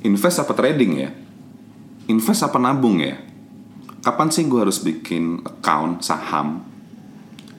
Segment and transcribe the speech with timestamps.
[0.00, 1.10] invest apa trading ya?
[2.08, 3.20] Invest apa nabung ya?
[4.00, 6.64] Kapan sih gue harus bikin account saham?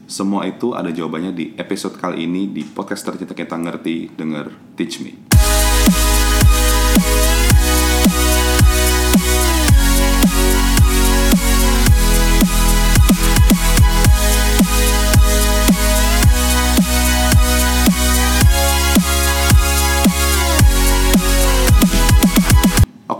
[0.10, 5.00] Semua itu ada jawabannya di episode kali ini di podcast tercinta kita ngerti denger Teach
[5.06, 5.31] Me.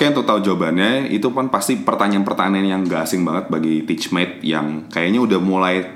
[0.02, 4.90] Oke untuk tahu jawabannya itu kan pasti pertanyaan-pertanyaan yang gak asing banget bagi teachmate yang
[4.90, 5.94] kayaknya udah mulai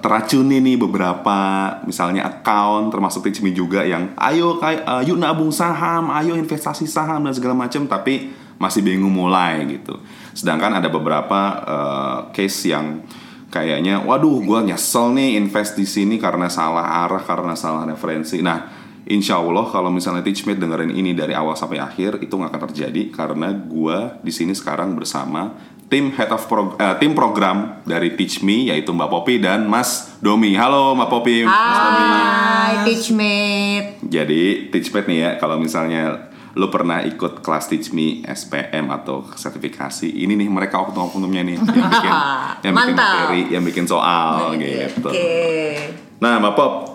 [0.00, 1.36] teracuni nih beberapa
[1.84, 6.88] misalnya account termasuk teach me juga yang ayo kayak uh, yuk nabung saham, ayo investasi
[6.88, 10.00] saham dan segala macam tapi masih bingung mulai gitu.
[10.32, 13.04] Sedangkan ada beberapa uh, case yang
[13.52, 18.40] kayaknya waduh gua nyesel nih invest di sini karena salah arah karena salah referensi.
[18.40, 22.62] Nah Insya Allah kalau misalnya Teachmate dengerin ini dari awal sampai akhir itu nggak akan
[22.72, 25.52] terjadi karena gua di sini sekarang bersama
[25.92, 30.16] tim head of prog- eh, tim program dari Teach Me yaitu Mbak Popi dan Mas
[30.24, 30.56] Domi.
[30.56, 32.04] Halo Mbak Popi, Mas Domi.
[32.08, 33.88] Hai, teachmate.
[34.08, 40.08] Jadi Teachmate nih ya kalau misalnya lo pernah ikut kelas Teach Me SPM atau sertifikasi
[40.08, 42.12] ini nih mereka oknum-oknumnya nih yang bikin
[42.64, 45.12] yang bikin materi, yang bikin soal gitu.
[45.12, 45.76] Oke.
[46.22, 46.93] Nah, Mbak Pop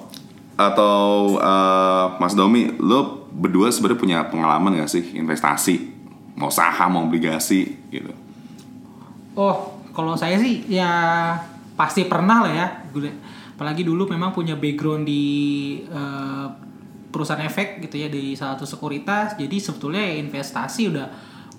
[0.59, 5.88] atau eh, Mas Domi, lo berdua sebenarnya punya pengalaman gak sih investasi,
[6.35, 8.11] mau saham, mau obligasi gitu?
[9.39, 10.91] Oh, kalau saya sih ya
[11.79, 12.67] pasti pernah lah ya.
[13.55, 15.23] Apalagi dulu memang punya background di
[15.88, 16.47] eh,
[17.09, 19.39] perusahaan efek gitu ya di salah satu sekuritas.
[19.39, 21.07] Jadi sebetulnya investasi udah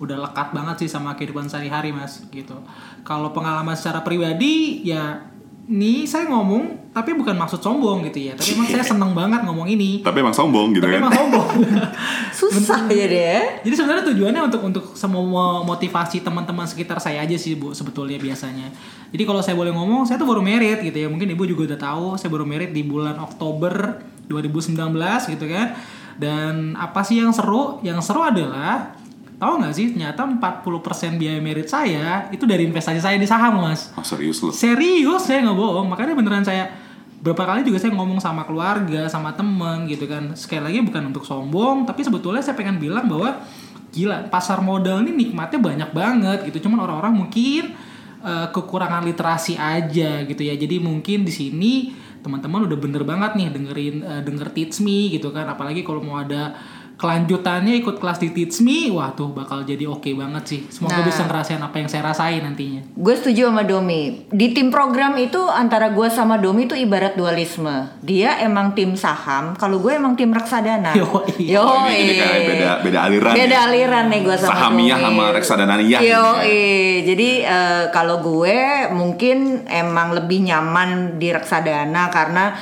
[0.01, 2.57] udah lekat banget sih sama kehidupan sehari-hari mas gitu.
[3.05, 5.30] Kalau pengalaman secara pribadi ya
[5.71, 8.35] nih saya ngomong tapi bukan maksud sombong gitu ya.
[8.35, 10.03] Tapi emang saya seneng banget ngomong ini.
[10.03, 11.07] Tapi emang sombong gitu Tapi kan?
[11.07, 11.49] emang sombong.
[12.39, 13.43] Susah ya deh.
[13.63, 18.75] Jadi sebenarnya tujuannya untuk untuk semua motivasi teman-teman sekitar saya aja sih bu sebetulnya biasanya.
[19.15, 21.07] Jadi kalau saya boleh ngomong, saya tuh baru merit gitu ya.
[21.07, 24.75] Mungkin ibu juga udah tahu, saya baru merit di bulan Oktober 2019
[25.31, 25.79] gitu kan.
[26.19, 27.79] Dan apa sih yang seru?
[27.87, 28.99] Yang seru adalah
[29.41, 33.89] tahu nggak sih ternyata 40% biaya merit saya itu dari investasi saya di saham mas.
[33.97, 34.53] Oh, serius lo?
[34.53, 35.89] Serius saya nggak bohong.
[35.89, 36.69] Makanya beneran saya
[37.25, 40.37] berapa kali juga saya ngomong sama keluarga, sama temen gitu kan.
[40.37, 43.41] Sekali lagi bukan untuk sombong, tapi sebetulnya saya pengen bilang bahwa
[43.91, 46.69] gila pasar modal ini nikmatnya banyak banget gitu.
[46.69, 47.73] Cuman orang-orang mungkin
[48.21, 50.53] eh, kekurangan literasi aja gitu ya.
[50.53, 51.73] Jadi mungkin di sini
[52.21, 55.49] teman-teman udah bener banget nih dengerin eh, denger Teach Me gitu kan.
[55.49, 56.53] Apalagi kalau mau ada
[57.01, 60.61] kelanjutannya ikut kelas di Teach Me, wah tuh bakal jadi oke banget sih.
[60.69, 61.09] Semoga Nah.
[61.09, 62.85] bisa ngerasain apa yang saya rasain nantinya.
[62.93, 64.29] Gue setuju sama Domi.
[64.29, 67.89] Di tim program itu antara gue sama Domi itu ibarat dualisme.
[68.05, 70.93] Dia emang tim saham, kalau gue emang tim reksadana.
[71.01, 71.41] Yoi.
[71.41, 71.57] Yoi.
[71.57, 73.33] Oh, ini, ini kayak beda beda aliran.
[73.33, 73.65] Beda ya?
[73.65, 75.07] aliran nih gue sama Sahamiyah Domi.
[75.09, 76.01] sama reksadananiyah.
[76.05, 76.99] Yo, gitu ya.
[77.09, 78.57] jadi eh, kalau gue
[78.93, 82.53] mungkin emang lebih nyaman di reksadana karena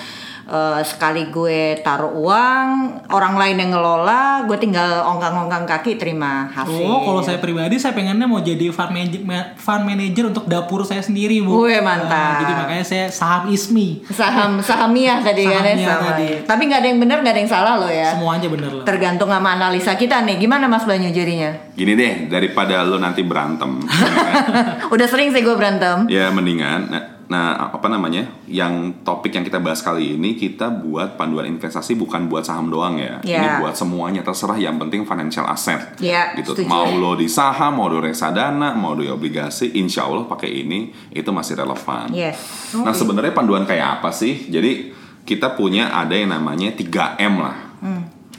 [0.48, 2.66] eh, sekali gue taruh uang,
[3.08, 6.72] orang lain yang ngelola, gue tinggal ongkang-ongkang kaki terima hasil.
[6.82, 9.20] Oh, kalau saya pribadi saya pengennya mau jadi fund manager,
[9.54, 11.62] fund manager untuk dapur saya sendiri, Bu.
[11.62, 12.08] Wih, mantap.
[12.08, 14.08] Nah, jadi makanya saya saham ISMI.
[14.08, 16.08] saham sahamiah tadi kan ya Sahamiah sama.
[16.10, 16.28] tadi.
[16.42, 18.08] Tapi nggak ada yang benar, nggak ada yang salah loh ya.
[18.12, 18.84] Semuanya bener lah.
[18.84, 20.38] Tergantung sama analisa kita nih.
[20.38, 21.52] Gimana Mas Banyu jadinya?
[21.74, 23.84] Gini deh, daripada lo nanti berantem?
[24.94, 26.08] Udah sering sih gue berantem.
[26.08, 26.80] ya mendingan.
[26.88, 28.24] Nah, nah, apa namanya?
[28.48, 32.96] Yang topik yang kita bahas kali ini kita buat panduan investasi bukan buat saham doang
[32.96, 33.20] ya.
[33.20, 33.60] Ini Ya.
[33.60, 35.96] buat semuanya terserah yang penting financial asset.
[36.00, 36.56] Ya, gitu.
[36.56, 36.68] setuju.
[36.68, 40.88] Mau lo di saham, mau lo reksadana, mau lo di obligasi, insya Allah pakai ini
[41.12, 42.08] itu masih relevan.
[42.10, 42.40] Yes.
[42.74, 44.48] Nah sebenarnya panduan kayak apa sih?
[44.48, 44.96] Jadi
[45.28, 47.56] kita punya ada yang namanya 3M lah.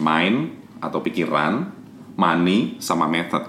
[0.02, 1.70] Mind atau pikiran,
[2.18, 3.46] money, sama method.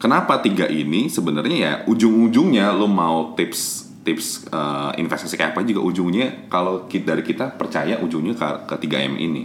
[0.00, 5.80] Kenapa tiga ini sebenarnya ya ujung-ujungnya lo mau tips tips eh, investasi kayak apa juga
[5.82, 9.42] ujungnya kalau ki- dari kita percaya ujungnya ke, ke 3M ini.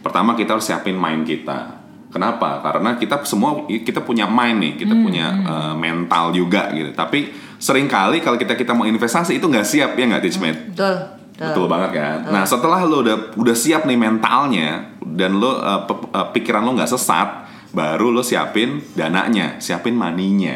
[0.00, 1.84] Pertama kita harus siapin mind kita.
[2.08, 2.62] Kenapa?
[2.62, 6.92] Karena kita semua kita punya mind nih, kita punya eh, mental juga gitu.
[6.92, 10.60] Tapi sering kali kalau kita kita mau investasi itu nggak siap ya nggak Teachmate?
[10.72, 10.96] Betul.
[11.34, 12.18] Betul banget kan.
[12.30, 16.86] Nah setelah lo udah udah siap nih mentalnya dan lo uh, uh, pikiran lo nggak
[16.86, 17.28] sesat,
[17.74, 20.54] baru lo siapin dananya, siapin maninya.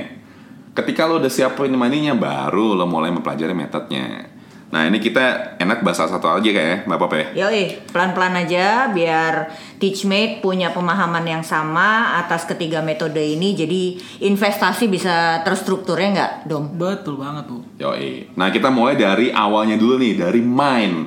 [0.78, 4.38] Ketika lo udah siapin maninya, baru lo mulai mempelajari metodenya.
[4.68, 7.26] Nah ini kita enak bahas satu aja kayak Mbak Pop ya.
[7.48, 9.48] Yoi, pelan-pelan aja biar
[9.80, 13.56] teachmate punya pemahaman yang sama atas ketiga metode ini.
[13.56, 13.96] Jadi
[14.28, 16.64] investasi bisa terstrukturnya nggak, Dom?
[16.76, 17.64] Betul banget tuh.
[17.80, 18.28] Yoi.
[18.36, 20.98] Nah kita mulai dari awalnya dulu nih dari mind.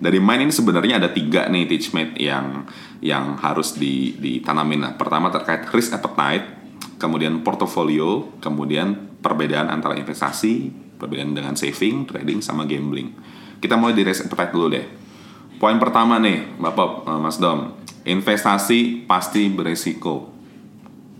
[0.00, 2.64] Dari mind ini sebenarnya ada tiga nih teachmate yang
[3.02, 4.80] yang harus di, ditanamin.
[4.80, 6.46] Nah, pertama terkait risk appetite,
[7.00, 13.12] kemudian portofolio, kemudian perbedaan antara investasi, perbedaan dengan saving, trading, sama gambling.
[13.60, 14.86] Kita mulai di risk appetite dulu deh.
[15.60, 20.32] Poin pertama nih, Bapak eh, Mas Dom, investasi pasti beresiko.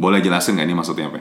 [0.00, 1.20] Boleh jelasin nggak ini maksudnya apa?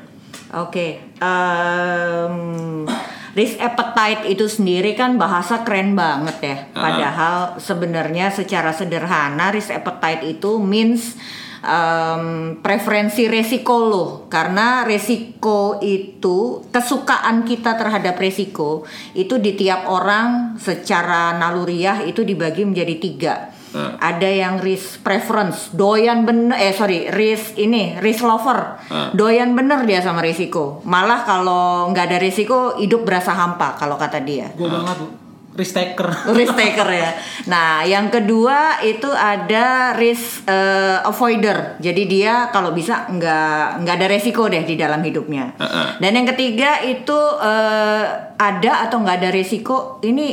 [0.64, 2.88] Oke, em,
[3.36, 6.58] risk appetite itu sendiri kan bahasa keren banget ya.
[6.74, 11.20] Padahal sebenarnya secara sederhana risk appetite itu means
[11.64, 14.06] em, preferensi resiko lo.
[14.32, 18.84] Karena resiko itu kesukaan kita terhadap resiko
[19.16, 23.36] itu di tiap orang secara naluriah itu dibagi menjadi tiga.
[23.70, 24.02] Hmm.
[24.02, 29.14] Ada yang risk preference, doyan bener, eh sorry, risk ini, risk lover, Hmm.
[29.14, 30.82] doyan bener dia sama risiko.
[30.90, 34.50] Malah kalau nggak ada risiko, hidup berasa hampa kalau kata dia.
[34.58, 35.29] Gue banget bu.
[35.58, 36.10] Risk taker.
[36.38, 37.12] Risk taker ya.
[37.50, 41.82] Nah, yang kedua itu ada risk eh, avoider.
[41.82, 45.58] Jadi dia kalau bisa nggak nggak ada resiko deh di dalam hidupnya.
[45.58, 45.88] Heeh.
[45.98, 48.06] Dan yang ketiga itu eh,
[48.38, 49.98] ada atau nggak ada resiko.
[50.06, 50.28] Ini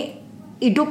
[0.61, 0.89] hidup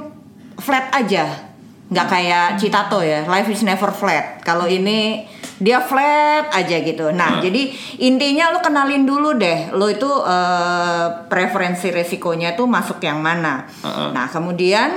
[0.59, 1.44] flat aja,
[1.89, 3.25] nggak kayak Citato ya.
[3.29, 4.41] Life is never flat.
[4.41, 7.15] Kalau ini dia flat aja gitu.
[7.15, 7.71] Nah, jadi
[8.03, 13.63] intinya lo kenalin dulu deh, lo itu eh, preferensi resikonya tuh masuk yang mana.
[13.85, 14.09] Heeh.
[14.11, 14.89] Nah, kemudian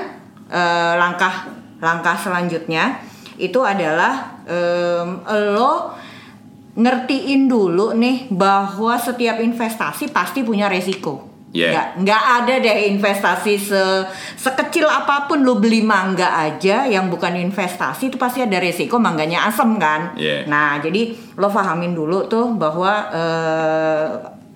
[0.50, 2.98] eh, langkah langkah selanjutnya
[3.38, 5.22] itu adalah em,
[5.54, 5.94] lo
[6.74, 11.26] ngertiin dulu nih bahwa setiap investasi pasti punya resiko.
[11.58, 11.72] Yeah.
[11.74, 13.82] Nggak, nggak ada deh investasi se
[14.38, 19.50] sekecil apa pun lo beli mangga aja yang bukan investasi itu pasti ada resiko mangganya
[19.50, 20.14] asem kan.
[20.14, 20.46] Yeah.
[20.46, 24.06] Nah jadi lo pahamin dulu tuh bahwa eh,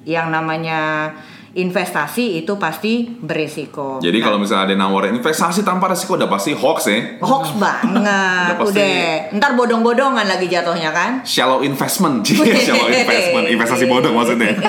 [0.06, 1.10] yang namanya
[1.54, 3.99] investasi itu pasti beresiko.
[3.99, 6.99] Jadi Nah, kalau misalnya ada nawarin investasi tanpa resiko udah pasti hoax ya.
[7.19, 8.00] hoax banget,
[8.49, 9.37] Udah pasti- udah.
[9.37, 11.20] Ntar bodong-bodongan lagi jatuhnya kan?
[11.22, 12.25] Shallow investment,
[12.64, 14.52] shallow investment, investasi bodong maksudnya.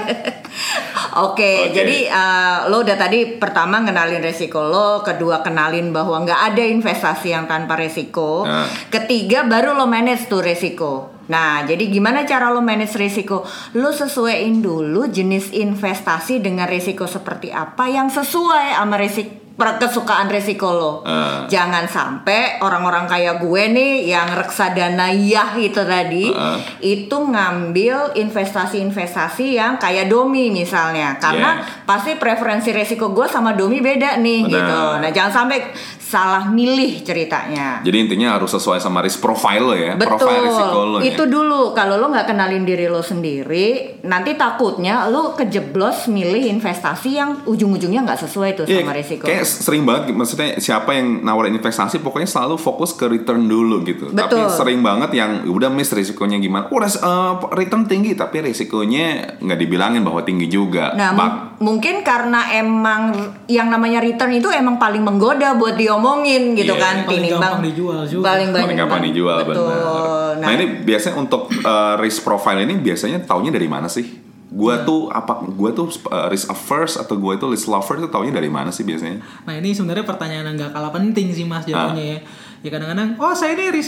[1.14, 1.72] Oke, Oke.
[1.72, 7.30] jadi eh, lo udah tadi pertama kenalin resiko lo, kedua kenalin bahwa nggak ada investasi
[7.30, 8.66] yang tanpa resiko, Nah.
[8.90, 11.13] ketiga baru lo manage tuh resiko.
[11.24, 13.48] Nah, jadi gimana cara lo manage resiko?
[13.74, 20.74] Lo sesuaiin dulu jenis investasi dengan resiko seperti apa yang sesuai sama resiko kesukaan resiko
[20.74, 20.94] lo.
[21.06, 21.46] Ah.
[21.46, 26.58] Jangan sampai orang-orang kayak gue nih yang reksadana yah itu tadi Ah.
[26.82, 31.86] itu ngambil investasi-investasi yang kayak domi misalnya karena Yeah.
[31.86, 34.50] pasti preferensi resiko gue sama domi beda nih Benar.
[34.50, 34.82] gitu.
[35.06, 35.70] Nah jangan sampai
[36.14, 37.82] salah milih ceritanya.
[37.82, 41.10] Jadi intinya harus sesuai sama risk profile lo ya, Betul, profile risiko lo ya.
[41.10, 47.10] itu dulu kalau lo nggak kenalin diri lo sendiri, nanti takutnya lo kejeblos milih investasi
[47.18, 49.26] yang ujung-ujungnya nggak sesuai tuh Iya, sama resiko.
[49.26, 54.14] Kayak sering banget maksudnya siapa yang nawarin investasi pokoknya selalu fokus ke return dulu gitu.
[54.14, 54.54] Tapi Betul.
[54.54, 56.70] sering banget yang udah miss risikonya gimana.
[56.70, 60.94] Oh, eh, return tinggi tapi risikonya nggak dibilangin bahwa tinggi juga.
[60.94, 63.16] Nah, mungkin karena emang
[63.48, 66.84] yang namanya return itu emang paling menggoda buat diomongin gitu Iya.
[66.84, 68.26] kan, Paling tinimbang gampang dijual juga.
[68.30, 69.64] Paling banyak paling gampang dijual Betul.
[69.64, 70.36] benar.
[70.38, 74.04] Nah, ini biasanya untuk eh, risk profile ini biasanya taunya dari mana sih?
[74.54, 74.86] Gua Hmm.
[74.86, 78.48] tuh apa gua tuh eh, risk averse atau gua itu risk lover itu taunya dari
[78.48, 79.18] mana sih biasanya?
[79.42, 81.90] Nah ini sebenarnya pertanyaan yang nggak kalah penting sih mas Ah.
[81.90, 82.20] jawabnya ya.
[82.60, 83.84] Ya kadang-kadang, oh saya ini eh,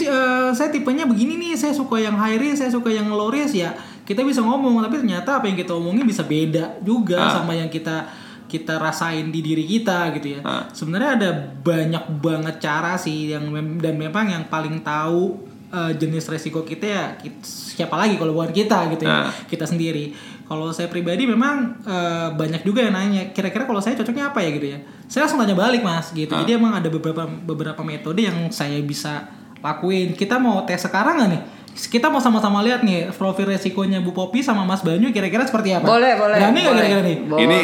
[0.50, 3.72] saya tipenya begini nih, saya suka yang high risk, saya suka yang low risk ya.
[4.06, 7.32] Kita bisa ngomong, tapi ternyata apa yang kita omongin bisa beda juga Ah.
[7.34, 8.06] sama yang kita
[8.46, 10.40] kita rasain di diri kita gitu ya.
[10.40, 10.62] Ah.
[10.70, 16.62] Sebenarnya ada banyak banget cara sih yang dan memang yang paling tahu eh, jenis resiko
[16.62, 19.30] kita ya kit- siapa lagi kalau bukan kita gitu ya Ah.
[19.44, 20.14] kita sendiri.
[20.46, 24.50] Kalau saya pribadi memang eh, banyak juga yang nanya, kira-kira kalau saya cocoknya apa ya
[24.52, 24.78] gitu ya.
[25.04, 26.30] Saya langsung tanya balik mas gitu.
[26.30, 26.46] Ah.
[26.46, 29.26] Jadi emang ada beberapa beberapa metode yang saya bisa
[29.58, 30.14] lakuin.
[30.14, 31.42] Kita mau tes sekarang nggak nih?
[31.76, 35.84] Kita mau sama-sama lihat nih profil resikonya Bu Popi sama Mas Banyu kira-kira seperti apa?
[35.84, 36.36] Boleh, boleh.
[36.40, 37.16] Berani nggak kira-kira nih?
[37.22, 37.44] Boleh.
[37.44, 37.58] Ini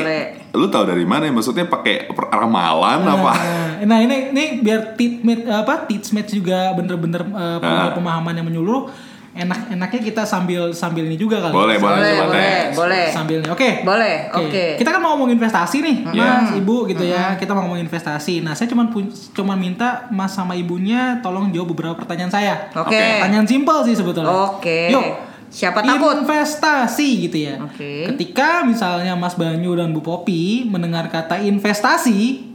[0.53, 1.25] lu tahu dari mana?
[1.25, 1.33] ya?
[1.33, 3.33] Maksudnya pakai ramalan apa?
[3.33, 7.95] Nah, nah ini ini biar teachmate apa teachmate juga bener-bener uh, punya Ah.
[7.97, 8.93] pemahaman yang menyeluruh.
[9.33, 11.57] Enak-enaknya kita sambil sambil ini juga kali.
[11.57, 13.07] Boleh, boleh, Boleh, boleh, boleh.
[13.09, 13.41] Sambil.
[13.49, 13.81] Oke.
[13.81, 14.77] Boleh, oke.
[14.77, 16.53] Kita kan mau ngomong investasi nih, Iya.
[16.53, 17.33] Mas, Ibu gitu ya.
[17.41, 18.45] Kita mau ngomong investasi.
[18.45, 18.93] Nah, saya cuma
[19.33, 22.55] cuma minta Mas sama Ibunya tolong jawab beberapa pertanyaan saya.
[22.77, 22.93] Oke.
[22.93, 24.29] Pertanyaan simpel sih sebetulnya.
[24.53, 24.93] Oke.
[24.93, 25.05] Yuk.
[25.49, 26.25] Siapa takut?
[26.25, 27.57] Investasi gitu ya.
[27.65, 28.13] Oke.
[28.13, 32.53] Ketika misalnya Mas Banyu dan Bu Popi mendengar kata investasi,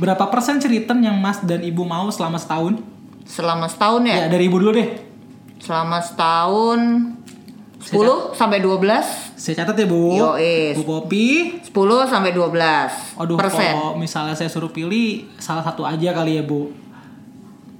[0.00, 2.80] berapa persen return yang Mas dan Ibu mau selama setahun?
[3.28, 4.16] Selama setahun ya?
[4.24, 4.88] Ya, dari Ibu dulu deh.
[5.64, 6.80] Selama setahun
[7.80, 10.12] 10 sampai 12 Saya catat ya, Bu.
[10.12, 10.76] Yoi.
[10.76, 11.72] Bu Popi, 10
[12.08, 13.72] sampai 12 Aduh, persen.
[13.72, 16.68] kalau misalnya saya suruh pilih salah satu aja kali ya, Bu.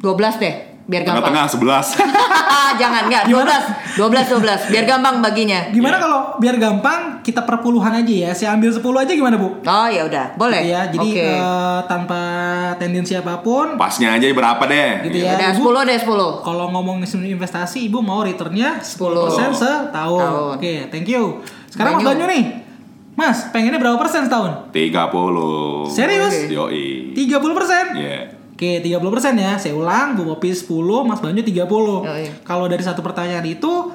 [0.01, 0.74] 12 deh.
[0.85, 1.33] Biar gampang.
[1.33, 1.97] Tengah-tengah 11.
[2.81, 5.71] Jangan enggak 12 12 12 biar gampang baginya.
[5.71, 8.31] Gimana kalau biar gampang kita perpuluhan aja ya.
[8.37, 9.49] Saya ambil 10 aja gimana, Bu?
[9.63, 10.61] Oh ya udah, boleh.
[10.61, 10.81] Gitu ya.
[10.93, 11.25] Jadi Oke.
[11.25, 12.21] eh, tanpa
[12.77, 15.09] tendensi apa pun Pasnya aja berapa deh?
[15.09, 15.39] gitu ya.
[15.39, 16.45] udah Ibu, 10 deh 10.
[16.45, 19.57] kalau ngomong investasi, Ibu mau returnnya 10% 10.
[19.57, 20.21] setahun.
[20.21, 20.59] Tahun.
[20.59, 21.41] Oke, thank you.
[21.71, 22.27] Sekarang Mas Banyu.
[22.27, 22.45] Banyu nih.
[23.15, 24.75] Mas, pengennya berapa persen setahun?
[24.75, 25.87] 30.
[25.87, 26.35] Serius?
[26.35, 26.51] Oke.
[26.51, 26.87] Yoi.
[27.15, 27.85] 30 persen?
[27.95, 28.34] Iya.
[28.55, 29.03] Oke, 30%
[29.37, 29.53] ya.
[29.57, 30.71] Saya ulang, Bu Popi 10,
[31.03, 31.67] Mas Banyu 30.
[31.67, 32.31] Oh, iya.
[32.41, 33.91] Kalau dari satu pertanyaan itu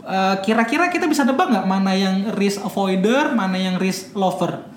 [0.00, 4.70] eh, kira-kira kita bisa nebak nggak mana yang risk avoider, mana yang risk lover?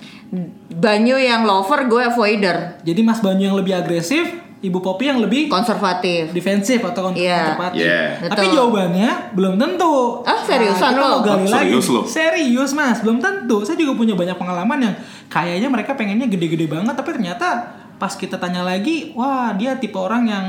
[0.68, 4.28] Banyu yang lover, gue avoider, Jadi Mas Banyu yang lebih agresif,
[4.58, 6.28] Ibu Popi yang lebih konservatif.
[6.30, 7.54] defensif atau Iya.
[7.54, 7.80] konservatif.
[7.80, 8.02] Iya.
[8.26, 8.56] Tapi Betul.
[8.58, 9.94] jawabannya belum tentu.
[10.22, 11.22] Ah, seriusan kita lo?
[11.22, 11.94] gali Ah, serius lagi.
[11.94, 12.00] lo?
[12.04, 13.56] Serius mas, belum tentu.
[13.62, 14.94] Saya juga punya banyak pengalaman yang
[15.28, 17.48] kayaknya mereka pengennya gede-gede banget, tapi ternyata
[17.98, 20.44] pas kita tanya lagi, wah dia tipe orang yang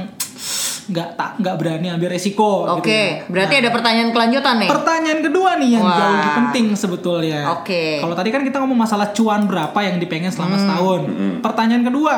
[0.90, 2.66] nggak tak nggak berani ambil resiko.
[2.66, 3.30] Oke, gitu ya.
[3.30, 4.70] berarti Nah, ada pertanyaan kelanjutan nih.
[4.70, 5.94] Pertanyaan kedua nih yang Wah.
[5.94, 7.42] jauh lebih penting sebetulnya.
[7.54, 8.02] Oke.
[8.02, 10.62] Kalau tadi kan kita ngomong masalah cuan berapa yang dipengen selama Hmm.
[10.64, 11.02] setahun.
[11.42, 12.14] Pertanyaan kedua,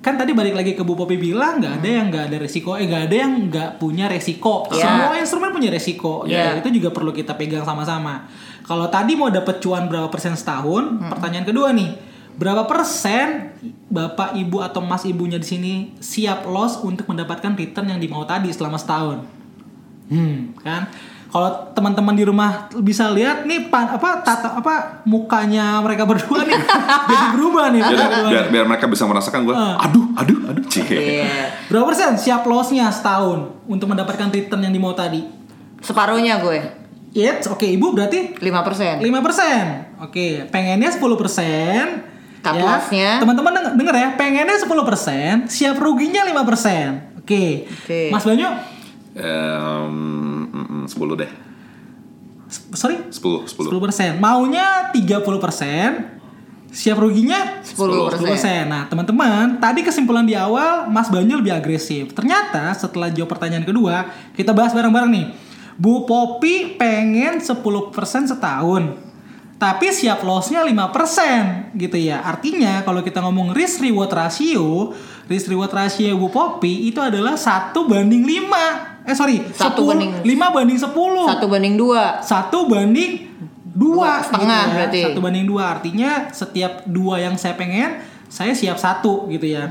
[0.00, 2.90] kan tadi balik lagi ke Bu Popi bilang nggak ada yang nggak ada resiko, eh
[2.90, 4.66] nggak ada yang nggak punya resiko.
[4.70, 4.82] Ya.
[4.82, 6.26] Semua instrumen punya resiko.
[6.26, 6.50] Ya.
[6.50, 8.26] Ya, itu juga perlu kita pegang sama-sama.
[8.66, 11.06] Kalau tadi mau dapat cuan berapa persen setahun, Hmm.
[11.06, 12.09] pertanyaan kedua nih.
[12.36, 13.52] Berapa persen
[13.86, 18.48] bapak ibu atau mas ibunya di sini siap loss untuk mendapatkan return yang dimau tadi
[18.50, 19.22] selama setahun?
[20.08, 20.88] Hmm, kan?
[21.30, 26.58] Kalau teman-teman di rumah bisa lihat nih pa- apa tata apa mukanya mereka berdua nih
[27.10, 27.80] jadi berubah nih.
[27.80, 28.50] Jadi muka berdua biar nih.
[28.50, 29.54] biar mereka bisa merasakan gue.
[29.54, 29.86] Ah.
[29.86, 30.64] Aduh, aduh, aduh.
[30.66, 31.22] Cie.
[31.22, 31.54] Iya.
[31.70, 35.22] Berapa persen siap lossnya setahun untuk mendapatkan return yang dimau tadi?
[35.80, 36.60] Separuhnya gue,
[37.10, 39.02] Yes, oke ibu berarti 5%.
[39.02, 40.02] 5%.
[40.02, 42.09] Oke, pengennya 10%.
[42.40, 42.64] Cut ya.
[42.64, 43.10] loss-nya.
[43.20, 47.20] Teman-teman denger, denger ya, pengennya 10%, siap ruginya 5%.
[47.20, 47.68] Oke.
[47.68, 48.08] Oke.
[48.08, 48.48] Mas Banyu,
[49.10, 49.90] Em,
[50.48, 51.30] mm, mm, 10 deh.
[52.74, 53.68] sorry, 10, 10.
[53.70, 54.18] 10%.
[54.18, 56.18] Maunya 30%,
[56.70, 58.66] siap ruginya 10%.
[58.66, 62.14] Nah, teman-teman, tadi kesimpulan di awal Mas Banyu lebih agresif.
[62.14, 65.26] Ternyata setelah jawab pertanyaan kedua, kita bahas bareng-bareng nih.
[65.74, 69.09] Bu Popi pengen 10% setahun.
[69.60, 72.24] Tapi siap loss-nya 5% gitu ya.
[72.24, 74.96] Artinya kalau kita ngomong risk reward ratio,
[75.28, 79.04] risk reward ratio Bu Popi itu adalah 1 banding 5.
[79.04, 82.04] Eh sorry, Satu 10 banding- 5 banding 10 Satu banding dua.
[82.20, 83.28] satu banding
[83.70, 84.74] dua Dua setengah gitu ya.
[84.74, 85.00] berarti.
[85.04, 89.70] satu banding dua artinya setiap dua yang saya pengen saya siap satu gitu ya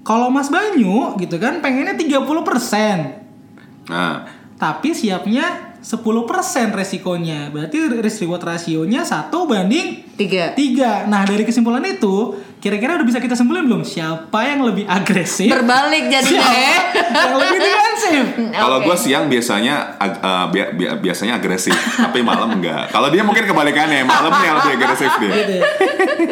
[0.00, 2.26] kalau Mas Banyu gitu kan pengennya 30%
[3.84, 10.56] Nah, tapi siapnya 10% resikonya berarti risk reward rasionya satu banding Tiga.
[10.56, 12.32] tiga nah dari kesimpulan itu
[12.64, 16.76] kira-kira udah bisa kita simpulin belum siapa yang lebih agresif Berbalik jadinya siapa ya.
[17.12, 18.24] yang lebih defensif
[18.56, 18.86] kalau Oke.
[18.86, 22.88] gue siang biasanya ag- eh, bia- bia- biasanya agresif, tapi malam enggak.
[22.88, 25.30] Kalau dia mungkin kebalikannya, malam yang lebih agresif dia.
[25.34, 25.64] gitu ya.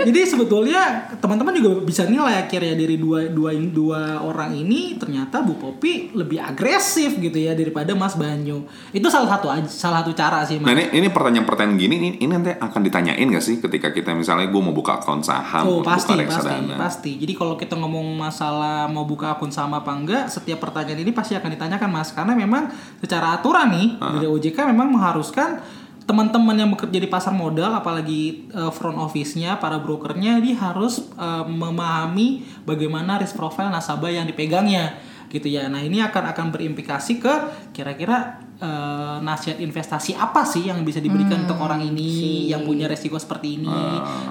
[0.02, 0.82] Jadi sebetulnya
[1.18, 6.38] teman-teman juga bisa nilai akhirnya dari dua dua dua orang ini ternyata Bu Popi lebih
[6.38, 8.62] agresif gitu ya daripada Mas Banyu.
[8.90, 10.88] Itu salah satu salah satu cara sih Nah Mas.
[10.88, 14.62] ini, ini pertanyaan-pertanyaan gini, ini, ini nanti akan ditanyain gak sih ketika kita misalnya gue
[14.62, 16.76] mau buka akun saham, Oh untuk pasti buka pasti reksadana.
[16.78, 17.18] pasti.
[17.18, 21.34] Jadi kalau kita ngomong masalah mau buka akun sama apa enggak, setiap pertanyaan ini pasti
[21.34, 22.70] akan ditanyakan Mas karena memang
[23.02, 25.62] secara aturan nih dari OJK memang mengharuskan
[26.02, 31.44] teman-teman yang bekerja di pasar modal apalagi eh, front office-nya para brokernya dia harus eh,
[31.46, 34.98] memahami bagaimana risk profile nasabah yang dipegangnya
[35.32, 35.72] gitu ya.
[35.72, 37.34] Nah, ini akan akan berimplikasi ke
[37.72, 43.16] kira-kira eh, nasihat investasi apa sih yang bisa diberikan untuk orang ini yang punya resiko
[43.16, 43.72] seperti ini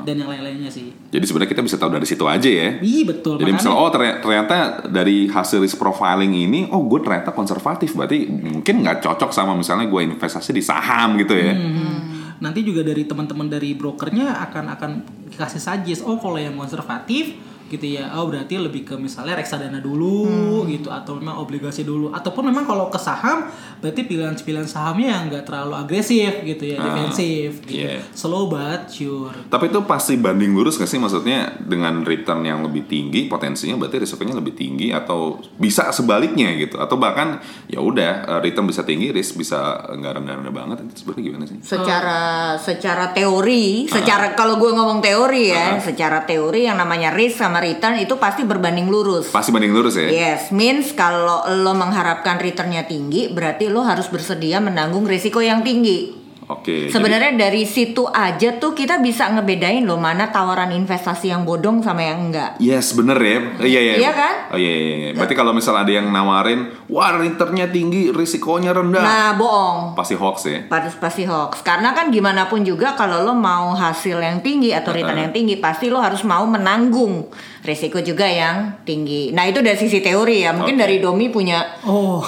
[0.05, 0.93] dan yang lain-lainnya sih.
[1.10, 2.77] Jadi sebenarnya kita bisa tahu dari situ aja ya.
[2.77, 3.41] Iya betul.
[3.41, 4.55] Jadi makanya- misal oh ternyata, ternyata
[4.86, 9.89] dari hasil risk profiling ini, oh gue ternyata konservatif, berarti mungkin nggak cocok sama misalnya
[9.89, 11.58] gue investasi di saham gitu ya.
[11.58, 12.22] Hmm.
[12.41, 14.91] nanti juga dari teman-teman dari brokernya akan akan
[15.29, 17.38] kasih suggest oh kalau yang konservatif
[17.72, 18.12] gitu ya.
[18.20, 22.12] Oh berarti lebih ke misalnya reksadana dulu gitu atau memang obligasi dulu.
[22.12, 23.48] Ataupun memang kalau ke saham
[23.80, 27.88] berarti pilihan-pilihan sahamnya yang nggak terlalu agresif gitu ya defensif gitu.
[27.88, 28.04] iya.
[28.12, 29.34] slow but sure.
[29.48, 31.00] Tapi itu pasti banding lurus gak sih?
[31.00, 36.78] Maksudnya dengan return yang lebih tinggi potensinya berarti risikonya lebih tinggi atau bisa sebaliknya gitu?
[36.78, 37.40] Atau bahkan
[37.72, 41.58] ya udah eh, return bisa tinggi risk bisa nggak rendah-rendah banget itu sebenarnya gimana sih?
[41.62, 42.22] secara
[42.58, 47.96] secara teori, secara kalau gue ngomong teori ya, secara teori yang namanya risk sama return
[47.96, 49.30] itu pasti berbanding lurus.
[49.30, 50.10] Pasti banding lurus ya.
[50.10, 56.18] Yes, means kalau lo mengharapkan returnnya tinggi, berarti lo harus bersedia menanggung risiko yang tinggi.
[56.51, 56.91] Oke.
[56.91, 62.03] Sebenarnya dari situ aja tuh kita bisa ngebedain loh mana tawaran investasi yang bodong sama
[62.03, 62.60] yang enggak.
[62.60, 63.39] jadi- Yes, bener ya.
[63.63, 63.94] Iya, iya.
[63.96, 64.34] Iya kan?
[64.51, 65.10] Oh iya, iya, iya.
[65.15, 69.00] Berarti kalau misal ada yang nawarin, wah returnnya tinggi, risikonya rendah.
[69.00, 69.96] Nah, bohong.
[69.96, 70.60] Pasti hoax ya.
[70.68, 71.63] Pasti pasti hoax.
[71.63, 75.56] Karena kan gimana pun juga kalau lo mau hasil yang tinggi atau return yang tinggi,
[75.56, 79.30] pasti lo harus mau menanggung risiko juga yang tinggi.
[79.30, 80.51] Nah, itu dari sisi teori ya.
[80.51, 80.82] Mungkin Oke.
[80.82, 82.22] dari Domi punya Oh,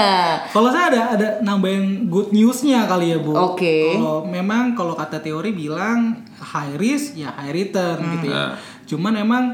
[0.54, 3.32] kalau saya ada ada nambahin good newsnya kali ya bu.
[3.32, 3.96] Oke.
[3.96, 8.52] Kalau memang kalau kata teori bilang high risk ya high return gitu ya.
[8.52, 8.60] Nah.
[8.84, 9.44] Cuman emang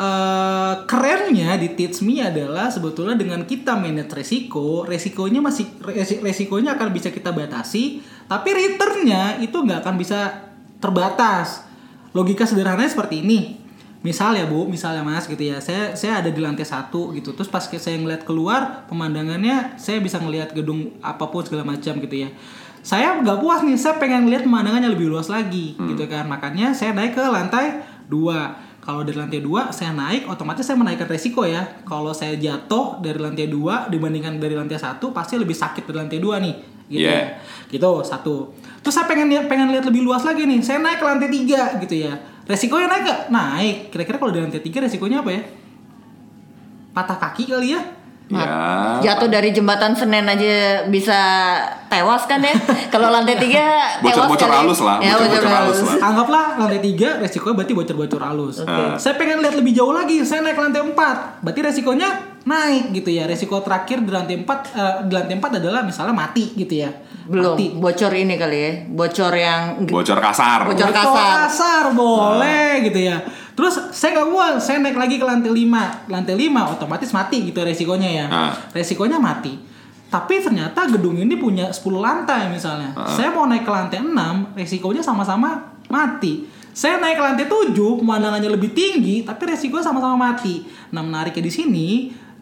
[0.00, 6.80] eh, kerennya di Teach Me adalah sebetulnya dengan kita manage resiko, resikonya masih resi- resikonya
[6.80, 10.48] akan bisa kita batasi, tapi returnnya itu nggak akan bisa
[10.80, 11.68] terbatas.
[12.12, 13.61] Logika sederhananya seperti ini.
[14.02, 17.46] Misal ya bu, misalnya mas gitu ya, saya saya ada di lantai satu gitu, terus
[17.46, 22.28] pas saya ngeliat keluar pemandangannya, saya bisa ngelihat gedung apa pun segala macam gitu ya.
[22.82, 26.90] Saya nggak puas nih, saya pengen lihat pemandangannya lebih luas lagi gitu kan, makanya saya
[26.98, 27.78] naik ke lantai
[28.10, 28.58] dua.
[28.82, 31.62] Kalau dari lantai dua saya naik, otomatis saya menaikkan resiko ya.
[31.86, 36.18] Kalau saya jatuh dari lantai dua dibandingkan dari lantai satu, pasti lebih sakit dari lantai
[36.18, 36.54] dua nih.
[36.90, 37.38] Gitu Yeah.
[37.38, 37.70] ya.
[37.70, 38.50] Gitu satu.
[38.82, 40.58] Terus saya pengen lihat pengen lihat lebih luas lagi nih.
[40.58, 42.12] Saya naik ke lantai tiga gitu ya.
[42.42, 43.20] Resikonya naik gak?
[43.30, 43.76] Naik.
[43.88, 45.42] Kira-kira kalau di lantai tiga resikonya apa ya?
[46.92, 47.80] Patah kaki kali ya?
[48.32, 48.48] Ya.
[49.04, 51.20] jatuh dari jembatan Senen aja bisa
[51.86, 52.54] tewas kan ya.
[52.94, 53.60] kalau lantai tiga
[54.00, 54.58] tewas Bocor-bocor kali.
[54.58, 55.90] halus lah, Ya, bocor-bocor bocor halus halus.
[55.92, 56.00] lah.
[56.02, 58.54] Anggaplah lantai tiga resikonya berarti bocor-bocor halus.
[58.96, 60.24] Saya pengen lihat lebih jauh lagi.
[60.24, 61.44] Saya naik ke lantai empat.
[61.44, 62.08] Berarti resikonya
[62.42, 63.24] naik gitu ya.
[63.26, 66.90] Resiko terakhir di lantai empat eh, di lantai empat adalah misalnya mati gitu ya.
[67.22, 67.66] Belum Mati.
[67.78, 68.70] bocor ini kali ya.
[68.90, 70.66] Bocor yang Bocor kasar.
[70.66, 71.36] Bocor Bocor kasar.
[71.46, 73.22] kasar boleh gitu ya.
[73.52, 76.08] Terus saya nggak puas, saya naik lagi ke lantai 5.
[76.08, 78.26] Lantai 5 otomatis mati gitu resikonya ya.
[78.26, 78.52] Ah.
[78.72, 79.54] Resikonya mati.
[80.12, 82.92] Tapi ternyata gedung ini punya 10 lantai misalnya.
[83.08, 84.12] Saya mau naik ke lantai 6,
[84.56, 85.56] resikonya sama-sama
[85.88, 86.44] mati.
[86.72, 90.64] Saya naik ke lantai 7, pemandangannya lebih tinggi, tapi resikonya sama-sama mati.
[90.92, 91.88] Nah, menariknya di sini,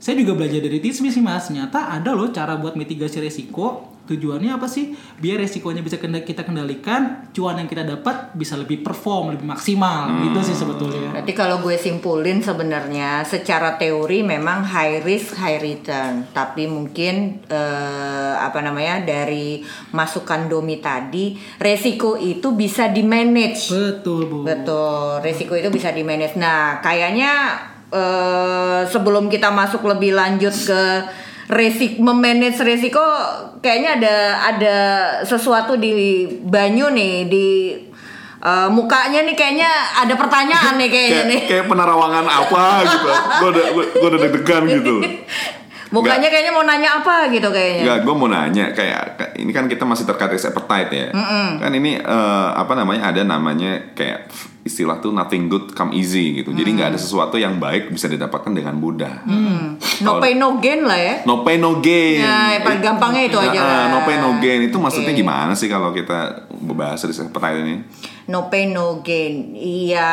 [0.00, 1.52] saya juga belajar dari Tismi sih mas.
[1.52, 3.92] Ternyata ada loh cara buat mitigasi resiko.
[4.08, 4.90] Tujuannya apa sih?
[5.22, 10.26] Biar resikonya bisa kita kendalikan, cuan yang kita dapat bisa lebih perform, lebih maksimal.
[10.26, 11.14] Gitu sih sebetulnya.
[11.14, 18.34] Berarti kalau gue simpulin sebenarnya secara teori memang high risk high return, tapi mungkin eh,
[18.34, 19.62] apa namanya dari
[19.94, 23.70] masukan Domi tadi resiko itu bisa di manage.
[23.70, 24.42] Betul, Bu.
[24.42, 26.34] Betul, resiko itu bisa di manage.
[26.34, 30.82] Nah, kayaknya eh, sebelum kita masuk lebih lanjut ke
[31.50, 33.02] resik memanage resiko,
[33.58, 34.16] kayaknya ada
[34.48, 34.76] ada
[35.26, 35.90] sesuatu di
[36.40, 37.48] Banyu nih di
[38.38, 41.40] eh, mukanya nih kayaknya ada pertanyaan nih kayaknya Kayak, nih.
[41.50, 43.08] kayak penerawangan apa gitu.
[43.10, 44.94] Gue udah, gua udah deg-degan gitu.
[45.90, 47.82] Mukanya kayaknya mau nanya apa gitu kayaknya.
[47.82, 49.02] Enggak, gue mau nanya kayak
[49.42, 51.06] ini kan kita masih terkait risk appetite ya.
[51.58, 56.54] Kan ini eh, apa namanya ada namanya kayak istilah tuh nothing good come easy gitu.
[56.54, 59.26] Jadi nggak ada sesuatu yang baik bisa didapatkan dengan mudah.
[60.00, 61.14] No pain no gain lah ya.
[61.26, 62.22] No pain no gain.
[62.22, 63.84] Ya, yang paling gampangnya itu aja Nah, lah.
[63.90, 65.18] no pain no gain itu maksudnya Oke.
[65.18, 67.76] gimana sih kalau kita bahas risk appetite ini?
[68.30, 69.58] No pain no gain.
[69.58, 70.06] Iya,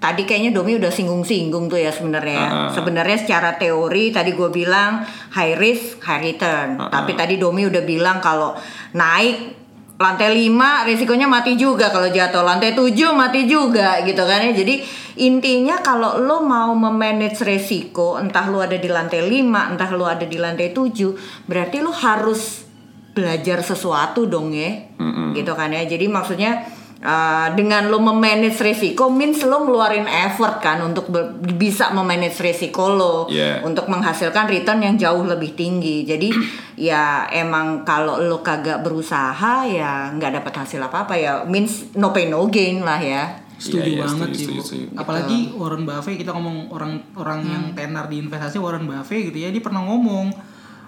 [0.00, 2.40] tadi kayaknya Domi udah singgung-singgung tuh ya sebenarnya.
[2.40, 2.70] Ah.
[2.72, 5.04] Sebenarnya secara teori tadi gue bilang
[5.36, 6.80] high risk high return.
[6.80, 8.56] Ah, Tapi tadi Domi udah bilang kalau
[8.96, 9.60] naik
[10.00, 14.56] lantai 5 risikonya mati juga kalau jatuh lantai 7 mati juga gitu kan ya.
[14.56, 14.80] Jadi
[15.20, 20.24] intinya kalau lo mau memanage resiko entah lo ada di lantai 5, entah lo ada
[20.24, 22.64] di lantai 7, berarti lo harus
[23.12, 24.96] belajar sesuatu dong ya.
[25.36, 25.84] Gitu kan ya.
[25.84, 31.08] Jadi maksudnya Uh, dengan lo memanage resiko means lo ngeluarin effort kan untuk
[31.56, 33.24] bisa memanage resiko lo.
[33.32, 33.64] Yeah.
[33.64, 36.04] untuk menghasilkan return yang jauh lebih tinggi.
[36.04, 36.28] Jadi
[36.92, 41.32] ya emang kalau lo kagak berusaha ya nggak dapat hasil apa apa ya.
[41.48, 43.48] Means no pain no gain lah ya.
[43.60, 44.86] Setuju Iya, iya, banget setuju, sih, setuju, setuju.
[44.96, 49.52] Apalagi Warren Buffett kita ngomong orang orang yang tenar di investasi Warren Buffett gitu ya,
[49.52, 50.32] dia pernah ngomong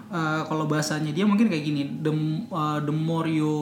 [0.09, 2.13] eh, kalau bahasanya dia mungkin kayak gini, the
[2.49, 3.53] eh, the more you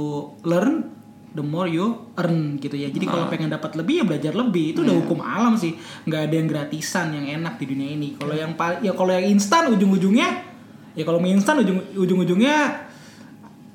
[0.47, 0.99] learn
[1.31, 2.90] the more you earn gitu ya.
[2.90, 4.75] Jadi kalau pengen dapat lebih ya belajar lebih.
[4.75, 5.79] Itu udah hukum alam sih.
[6.07, 8.09] nggak ada yang gratisan yang enak di dunia ini.
[8.19, 10.51] Kalau yang pal- ya kalau yang instan ujung-ujungnya
[10.99, 12.88] ya kalau mie instan ujung ujung-ujungnya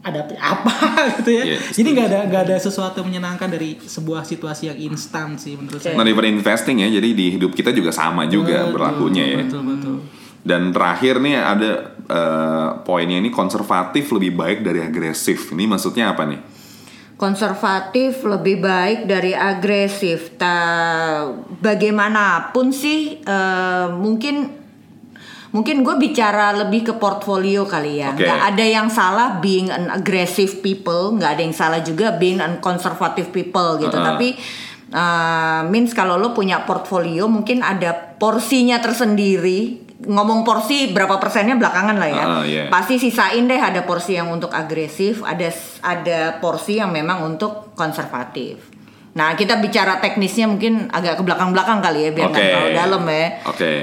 [0.06, 0.74] ada apa
[1.18, 1.44] gitu ya.
[1.56, 5.58] Iya, Jadi nggak ada nggak ada sesuatu yang menyenangkan dari sebuah situasi yang instan sih
[5.58, 5.98] menurut saya.
[5.98, 9.40] Nah, daripada investing ya, jadi di hidup kita juga sama juga Betul, berlakunya ya.
[9.42, 9.98] Betul betul.
[10.46, 11.72] Dan terakhir nih ada
[12.06, 15.50] eh, poinnya ini konservatif lebih baik dari agresif.
[15.58, 16.55] Ini maksudnya apa nih?
[17.16, 20.36] Konservatif lebih baik dari agresif.
[20.36, 20.58] Ta
[21.64, 24.66] bagaimanapun sih eh, mungkin
[25.56, 28.12] mungkin gue bicara lebih ke portfolio kali ya.
[28.12, 28.28] Oke.
[28.28, 32.60] Nggak ada yang salah being an aggressive people, nggak ada yang salah juga being an
[32.60, 33.96] conservative people gitu.
[33.96, 34.08] Uh-uh.
[34.12, 34.36] Tapi
[34.92, 39.85] uh, means kalau lo punya portfolio mungkin ada porsinya tersendiri.
[39.96, 42.24] Ngomong porsi berapa persennya belakangan lah ya.
[42.28, 42.68] Uh-uh, yeah.
[42.68, 45.48] Pasti sisain deh ada porsi yang untuk agresif, ada
[45.80, 48.60] ada porsi yang memang untuk konservatif.
[49.16, 52.52] Nah, kita bicara teknisnya mungkin agak ke belakang-belakang kali ya biar nggak Oke.
[52.52, 53.26] terlalu dalam ya.
[53.48, 53.74] Oke.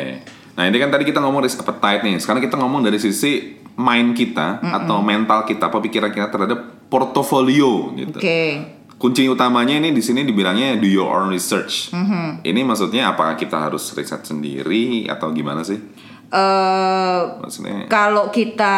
[0.52, 2.20] Nah ini kan tadi kita ngomong risk appetite nih.
[2.20, 8.20] Sekarang kita ngomong dari sisi mind kita atau mental kita, pemikiran kita terhadap portofolio gitu.
[8.20, 8.60] Oke.
[9.02, 11.90] Kunci utamanya ini di sini dibilangnya do your own research.
[11.90, 12.46] Mm-hmm.
[12.46, 15.74] Ini maksudnya apakah kita harus riset sendiri atau gimana sih?
[16.32, 18.74] Eh, Maksudnya kalau kita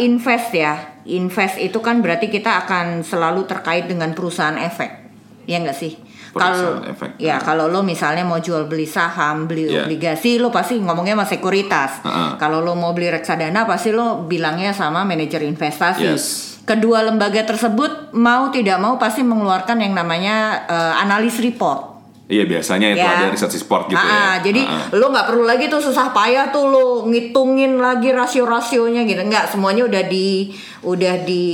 [0.00, 5.12] invest ya, invest itu kan berarti kita akan selalu terkait dengan perusahaan efek.
[5.44, 5.94] Ya enggak sih?
[6.32, 7.10] Kalau Perusahaan efek.
[7.20, 9.84] ya kalau lo misalnya mau jual beli saham, beli Iya.
[9.84, 12.00] obligasi, lo pasti ngomongnya sama sekuritas.
[12.00, 12.40] Uh-uh.
[12.40, 16.00] Kalau lo mau beli reksadana, pasti lo bilangnya sama manajer investasi.
[16.02, 16.55] Yes.
[16.66, 21.94] Kedua lembaga tersebut mau tidak mau pasti mengeluarkan yang namanya eh, analis report.
[22.26, 23.22] Iya biasanya itu Ya.
[23.22, 24.50] ada riset sport gitu Ah, ya.
[24.50, 24.98] Jadi Ah, ah.
[24.98, 29.22] lo nggak perlu lagi tuh susah payah tuh lo ngitungin lagi rasio-rasionya gitu.
[29.22, 30.50] Nggak, semuanya udah di
[30.82, 31.44] udah di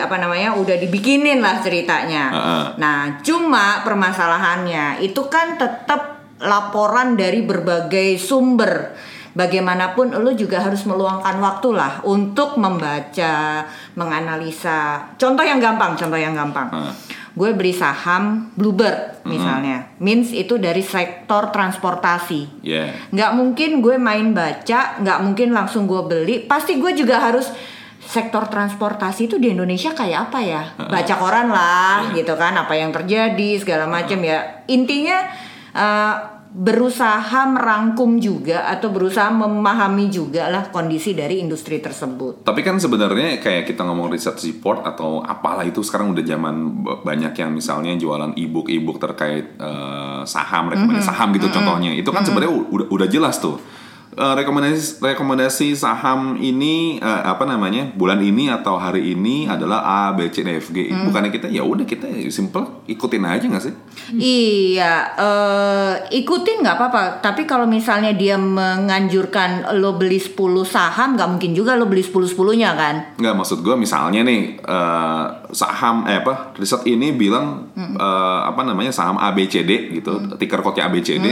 [0.00, 0.56] apa namanya?
[0.56, 2.32] udah dibikinin lah ceritanya.
[2.32, 2.64] Ah, ah.
[2.80, 8.96] Nah, cuma permasalahannya itu kan tetap laporan dari berbagai sumber.
[9.32, 13.64] Bagaimanapun lo juga harus meluangkan waktu lah untuk membaca,
[13.96, 15.08] menganalisa.
[15.16, 16.92] Contoh yang gampang, contoh yang gampang Ah.
[17.32, 22.60] gue beli saham Bluebird misalnya, means itu dari sektor transportasi.
[22.60, 22.92] Yeah.
[23.08, 26.44] Nggak mungkin gue main baca, nggak mungkin langsung gue beli.
[26.44, 27.48] Pasti gue juga harus
[28.04, 30.62] sektor transportasi itu di Indonesia kayak apa ya?
[30.76, 32.52] Baca koran lah, gitu kan?
[32.52, 34.68] Apa yang terjadi segala macam ya.
[34.68, 35.24] Intinya
[35.72, 36.14] eh,
[36.52, 42.44] berusaha merangkum juga atau berusaha memahami juga lah kondisi dari industri tersebut.
[42.44, 46.54] Tapi kan sebenarnya kayak kita ngomong riset report atau apalah itu sekarang udah zaman
[47.00, 51.96] banyak yang misalnya jualan e-book e-book terkait eh, saham rekomendasi saham gitu contohnya.
[51.96, 53.56] Itu kan sebenarnya u- udah udah jelas tuh
[54.12, 60.02] Eh, rekomendasi rekomendasi saham ini eh, apa namanya bulan ini atau hari ini adalah A
[60.12, 60.92] B C D F G.
[60.92, 63.72] Bukannya kita ya udah kita simple ikutin aja nggak sih?
[64.12, 67.24] Iya, eh, ikutin nggak apa-apa.
[67.24, 70.36] Tapi kalau misalnya dia menganjurkan lo beli 10
[70.68, 73.16] saham, nggak mungkin juga lo beli 10 10-nya kan?
[73.16, 75.24] Nggak maksud gue misalnya nih eh,
[75.56, 81.26] saham eh apa riset ini bilang eh, apa namanya saham ABCD gitu ticker code-nya ABCD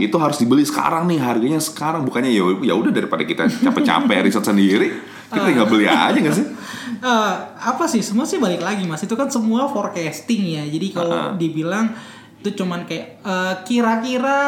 [0.00, 4.46] itu harus dibeli sekarang nih harganya sekarang bukannya ya ya udah daripada kita capek-capek riset
[4.46, 4.88] sendiri
[5.34, 6.46] kita tinggal beli aja nggak sih?
[7.04, 8.00] Eh, apa sih?
[8.00, 9.04] Semua sih balik lagi mas.
[9.04, 10.64] Itu kan semua forecasting ya.
[10.64, 11.36] Jadi kalau Uh-uh.
[11.36, 11.92] dibilang
[12.40, 14.40] itu cuman kayak eh, kira-kira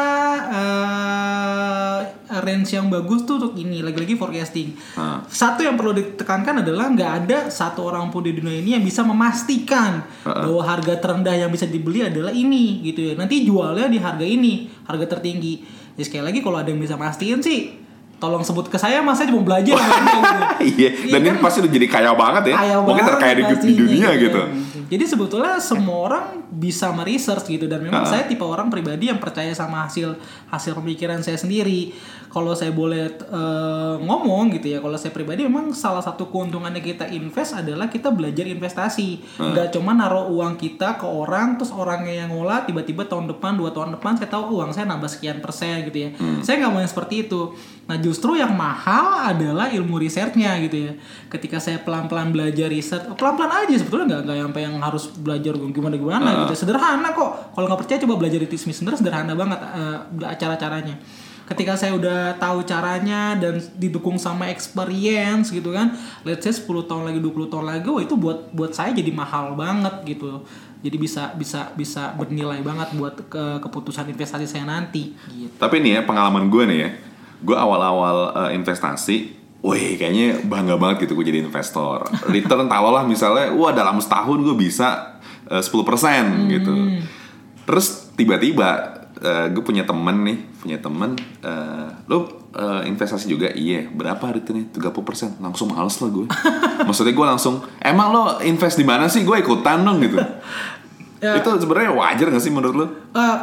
[0.49, 1.99] eh,
[2.41, 4.73] range yang bagus tuh untuk ini lagi-lagi forecasting.
[4.97, 5.21] Uh.
[5.29, 9.05] satu yang perlu ditekankan adalah nggak ada satu orang pun di dunia ini yang bisa
[9.05, 10.49] memastikan Uh-uh.
[10.49, 13.13] bahwa harga terendah yang bisa dibeli adalah ini gitu ya.
[13.13, 17.41] Nanti jualnya di harga ini harga tertinggi jadi sekali lagi kalau ada yang bisa mastiin
[17.41, 17.73] sih
[18.17, 20.19] tolong sebut ke saya mas saya cuma belajar gitu.
[20.77, 21.41] iya dan Iya ini kan?
[21.41, 24.41] pasti udah jadi kaya banget ya kaya mungkin terkaya di, di dunia gitu
[24.87, 28.09] Jadi sebetulnya semua orang bisa meresearch gitu dan memang Ah.
[28.09, 30.15] saya tipe orang pribadi yang percaya sama hasil
[30.47, 31.91] hasil pemikiran saya sendiri.
[32.27, 37.07] Kalau saya boleh eh, ngomong gitu ya, kalau saya pribadi memang salah satu keuntungannya kita
[37.07, 39.39] invest adalah kita belajar investasi.
[39.39, 39.51] Ah.
[39.51, 43.75] Nggak cuma naruh uang kita ke orang terus orangnya yang ngolah tiba-tiba tahun depan dua
[43.75, 46.09] tahun depan saya tahu uang saya nambah sekian persen gitu ya.
[46.15, 46.39] Hmm.
[46.39, 47.51] Saya nggak mau yang seperti itu.
[47.87, 50.91] Nah justru yang mahal adalah ilmu risetnya gitu ya.
[51.27, 55.95] Ketika saya pelan-pelan belajar riset, pelan-pelan aja sebetulnya nggak nggak sampai yang harus belajar gimana
[55.95, 56.35] gimana Ah.
[56.43, 56.67] gitu.
[56.67, 57.55] Sederhana kok.
[57.55, 59.97] Kalau nggak percaya coba belajar di Tismi sebenarnya sederhana banget eh,
[60.35, 60.95] cara-caranya.
[61.47, 67.07] Ketika saya udah tahu caranya dan didukung sama experience gitu kan, let's say 10 tahun
[67.07, 70.43] lagi 20 tahun lagi, wah itu buat buat saya jadi mahal banget gitu.
[70.77, 75.55] Jadi bisa bisa bisa bernilai banget buat ke keputusan investasi saya nanti gitu.
[75.55, 76.89] Tapi nih ya pengalaman gue nih ya,
[77.41, 82.05] gue awal-awal eh, investasi, wih kayaknya bangga banget gitu gue jadi investor.
[82.29, 85.19] Return taruhlah misalnya, wah dalam setahun gue bisa
[85.49, 86.73] eh, 10% gitu.
[87.67, 88.69] Terus tiba-tiba
[89.21, 93.49] eh, gue punya temen nih, punya temen, eh, lo eh, investasi juga?
[93.53, 94.69] Iya, berapa returnnya?
[94.73, 96.25] 30% Langsung males lah gue.
[96.87, 99.25] Maksudnya gue langsung, emang lo invest di mana sih?
[99.25, 100.17] Gue ikutan dong gitu.
[101.17, 101.33] Ya.
[101.41, 102.85] Itu sebenarnya wajar gak sih menurut lo?
[103.17, 103.35] Eh,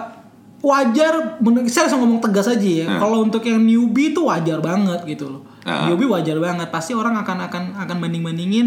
[0.64, 2.98] wajar saya langsung ngomong tegas aja ya Hmm.
[2.98, 5.86] kalau untuk yang newbie itu wajar banget gitu loh Ah.
[5.86, 8.66] newbie wajar banget pasti orang akan akan akan banding bandingin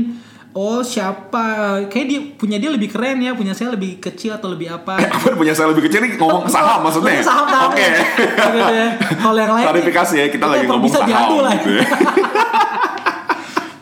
[0.51, 1.45] oh siapa
[1.85, 5.33] kayak dia punya dia lebih keren ya punya saya lebih kecil atau lebih apa Apa
[5.33, 7.13] punya saya lebih kecil nih ngomong saham maksudnya?
[7.13, 7.23] ya?
[7.23, 7.85] saham saham Oke.
[7.85, 8.87] Gitu ya.
[9.15, 11.07] kalau yang lain Klarifikasi ya, kita lagi ngomong bisa saham.
[11.07, 11.85] diadu lah gitu ya.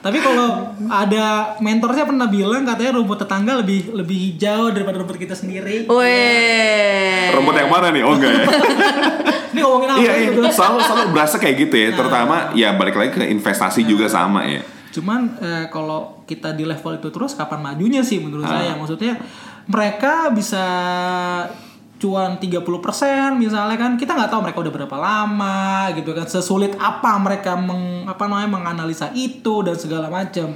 [0.05, 5.33] Tapi kalau ada mentornya pernah bilang katanya rumput tetangga lebih lebih hijau daripada rumput kita
[5.33, 7.33] sendiri Weh.
[7.33, 8.05] Rumput yang mana nih?
[8.05, 8.45] Oh enggak ya?
[9.55, 10.29] ini ngomongin apa iya, iya.
[10.29, 11.89] gitu Selalu, selalu berasa kayak gitu ya.
[11.97, 14.61] Terutama ya balik lagi ke investasi juga sama ya.
[14.93, 18.61] Cuman eh, kalau kita di level itu terus kapan majunya sih menurut Ah.
[18.61, 18.77] saya.
[18.77, 19.17] Maksudnya
[19.65, 20.65] mereka bisa
[21.95, 27.15] cuan 30% misalnya kan kita nggak tahu mereka udah berapa lama gitu kan sesulit apa
[27.23, 30.51] mereka meng, apa namanya menganalisa itu dan segala macam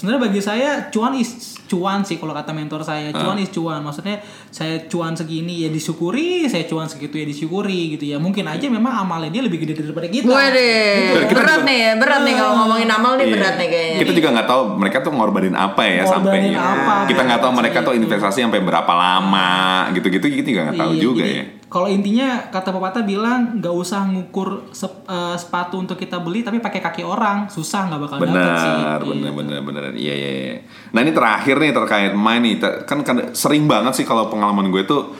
[0.00, 1.30] sebenarnya bagi saya cuan is
[1.66, 3.44] cuan sih kalau kata mentor saya cuan Ah.
[3.44, 4.16] is cuan maksudnya
[4.48, 8.96] saya cuan segini ya disyukuri saya cuan segitu ya disyukuri gitu ya mungkin aja memang
[8.96, 12.20] amalnya dia lebih gede daripada kita Gue deh, Dan kita berat juga- nih ya, berat
[12.22, 13.34] nih kalau ngomongin amal nih Iya.
[13.34, 13.98] berat nih kayaknya.
[14.00, 16.64] Kita juga nggak tahu mereka tuh ngorbanin apa ya sampai Ngorbanin gitu.
[16.64, 18.00] apa, Kita nggak tahu mereka tuh gitu.
[18.02, 19.50] investasi sampai berapa lama
[19.92, 21.44] gitu-gitu kita juga nggak tahu Iya, juga jadi ya.
[21.70, 26.58] Kalau intinya kata pepatah bilang nggak usah ngukur sep- eh, sepatu untuk kita beli tapi
[26.58, 28.72] pakai kaki orang susah nggak bakal dapet sih.
[28.74, 29.06] Benar, Iya.
[29.06, 29.82] benar, benar, benar.
[29.94, 30.54] Iya, iya, iya.
[30.90, 34.82] Nah ini terakhir nih terkait main nih, kan, kan sering banget sih kalau pengalaman gue
[34.82, 35.14] tuh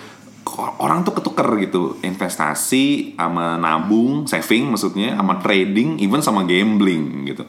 [0.82, 7.46] orang tuh ketuker gitu investasi sama nabung, saving maksudnya, sama trading, even sama gambling gitu.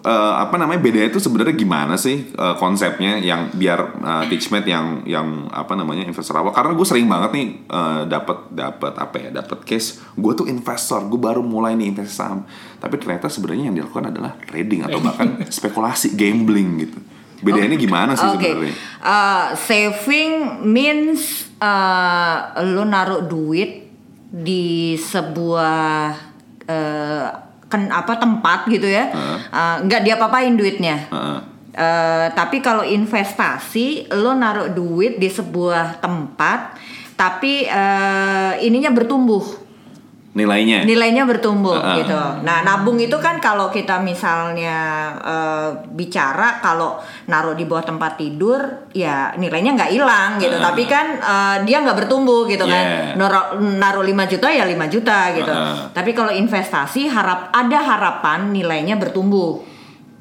[0.00, 5.04] Eh, apa namanya bedanya itu sebenarnya gimana sih eh, konsepnya yang biar eh, teachmate yang
[5.04, 9.28] yang apa namanya investor awal karena gue sering banget nih eh, dapat dapat apa ya
[9.28, 12.48] dapat case gue tuh investor gue baru mulai nih investasi saham.
[12.80, 16.98] Tapi ternyata sebenarnya yang dilakukan adalah trading atau bahkan spekulasi gambling gitu.
[17.44, 18.76] Bedanya gimana sih Oke, sebenarnya?
[19.04, 23.84] Uh, saving means uh, lu naruh duit
[24.32, 26.16] di sebuah
[26.64, 29.14] uh, kan apa tempat gitu ya,
[29.54, 31.06] Uh, nggak diapa-apain duitnya.
[31.06, 31.38] Heeh.
[31.70, 36.74] Uh, tapi kalau investasi, lo naruh duit di sebuah tempat,
[37.14, 39.69] tapi uh, ininya bertumbuh
[40.30, 41.98] nilainya nilainya bertumbuh Ah.
[41.98, 42.14] gitu.
[42.46, 44.78] Nah, nabung itu kan kalau kita misalnya
[45.18, 48.62] eh, bicara kalau naruh di bawah tempat tidur,
[48.94, 50.54] ya nilainya nggak hilang gitu.
[50.54, 50.70] Ah.
[50.70, 52.70] Tapi kan eh, dia nggak bertumbuh gitu Yeah.
[52.70, 52.86] kan.
[53.18, 55.50] Naruh, naruh 5 juta ya 5 juta gitu.
[55.50, 55.90] Ah.
[55.90, 59.66] Tapi kalau investasi harap ada harapan nilainya bertumbuh.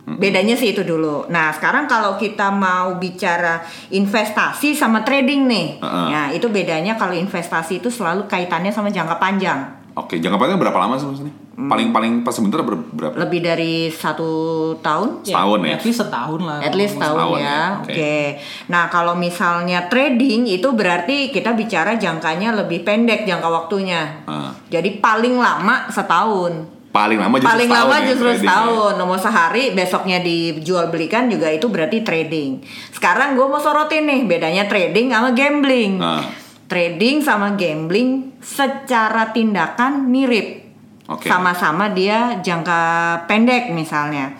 [0.09, 1.29] Bedanya sih itu dulu.
[1.29, 3.61] Nah, sekarang kalau kita mau bicara
[3.93, 5.67] investasi sama trading nih.
[5.85, 6.09] Ah.
[6.09, 9.78] Ya, itu bedanya kalau investasi itu selalu kaitannya sama jangka panjang.
[9.99, 11.67] Oke jangka panjangnya berapa lama sih maksudnya Hmm.
[11.67, 14.31] paling paling pas sebentar ber- berapa lebih dari satu
[14.79, 15.75] tahun Setahun ya?
[15.75, 16.59] At least setahun lah.
[16.61, 18.17] at least kalau tahun setahun ya ya, oke oke.
[18.65, 24.55] nah kalau misalnya trading itu berarti kita bicara jangkanya lebih pendek jangka waktunya Ah.
[24.67, 28.37] jadi paling lama setahun paling lama justru paling setahun lama ya, justru ya.
[28.39, 34.23] setahun nomor sehari besoknya dijual belikan juga itu berarti trading sekarang gue mau sorotin nih
[34.23, 36.23] bedanya trading sama gambling Ah.
[36.69, 40.69] Trading sama gambling secara tindakan mirip
[41.09, 41.25] Oke.
[41.25, 42.81] sama-sama dia jangka
[43.25, 44.37] pendek misalnya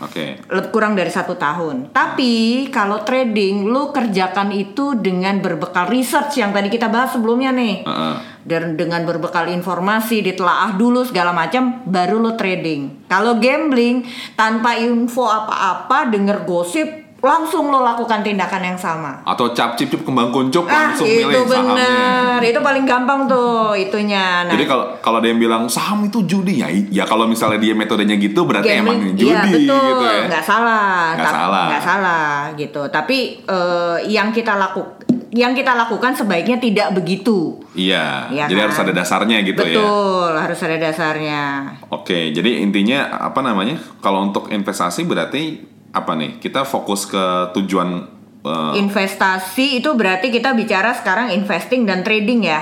[0.53, 1.89] Leb- kurang dari satu tahun.
[1.89, 7.89] Tapi kalau trading, lu kerjakan itu dengan berbekal research yang tadi kita bahas sebelumnya nih.
[7.89, 8.15] Heeh.
[8.45, 13.09] Dan dengan berbekal informasi, ditelaah dulu segala macam, baru lu trading.
[13.09, 14.05] Kalau gambling,
[14.37, 19.19] tanpa info apa-apa, denger gosip, langsung lo lakukan tindakan yang sama.
[19.21, 22.41] atau cap cip cip kembang kuncup Ah, langsung itu milih sahamnya benar.
[22.41, 24.43] Itu paling gampang tuh itunya.
[24.43, 27.73] Nah, Jadi kalau kalau ada yang bilang saham itu judi ya, ya kalau misalnya dia
[27.73, 30.21] metodenya gitu berarti emang Gambling, judi iya, betul, gitu ya.
[30.27, 31.65] nggak salah, Nggak Tap- salah.
[31.67, 32.81] nggak salah gitu.
[32.87, 34.81] Tapi eh, yang kita laku,
[35.29, 37.59] yang kita lakukan sebaiknya tidak begitu.
[37.71, 38.65] Iya, Iya jadi kan?
[38.65, 39.75] harus ada dasarnya gitu ya.
[39.75, 41.43] betul, harus ada dasarnya.
[41.89, 43.75] Oke, jadi intinya apa namanya?
[43.99, 45.43] Kalau untuk investasi berarti
[45.89, 46.37] apa nih?
[46.37, 47.23] Kita fokus ke
[47.57, 48.05] tujuan
[48.45, 52.61] eh, Investasi itu berarti kita bicara sekarang investing dan trading ya.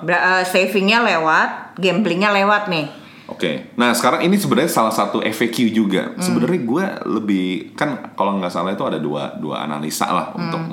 [0.00, 2.86] Ber- eh, savingnya lewat, gamblingnya lewat nih.
[3.24, 6.12] Oke, nah sekarang ini sebenarnya salah satu FAQ juga.
[6.12, 6.20] Hmm.
[6.20, 10.72] Sebenarnya gue lebih kan kalau nggak salah itu ada dua dua analisa lah untuk Hmm.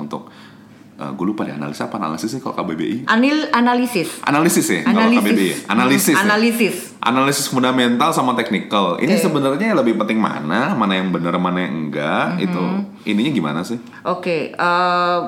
[0.92, 3.08] Untuk gue lupa deh analisa apa analisis sih kalau KBBI?
[3.08, 4.20] Anil analisis.
[4.22, 5.66] Analisis ya kalau KBBI.
[5.66, 5.70] Analisis.
[5.70, 6.12] Analisis.
[6.12, 6.24] Hmm, ya?
[6.24, 6.76] analisis.
[7.02, 9.00] Analisis fundamental sama teknikal.
[9.00, 9.22] Ini Oke.
[9.24, 10.76] sebenarnya lebih penting mana?
[10.76, 12.38] Mana yang benar, mana yang enggak?
[12.38, 12.44] Mm-hmm.
[12.46, 12.62] Itu
[13.08, 13.78] ininya gimana sih?
[14.06, 15.20] Oke, eh,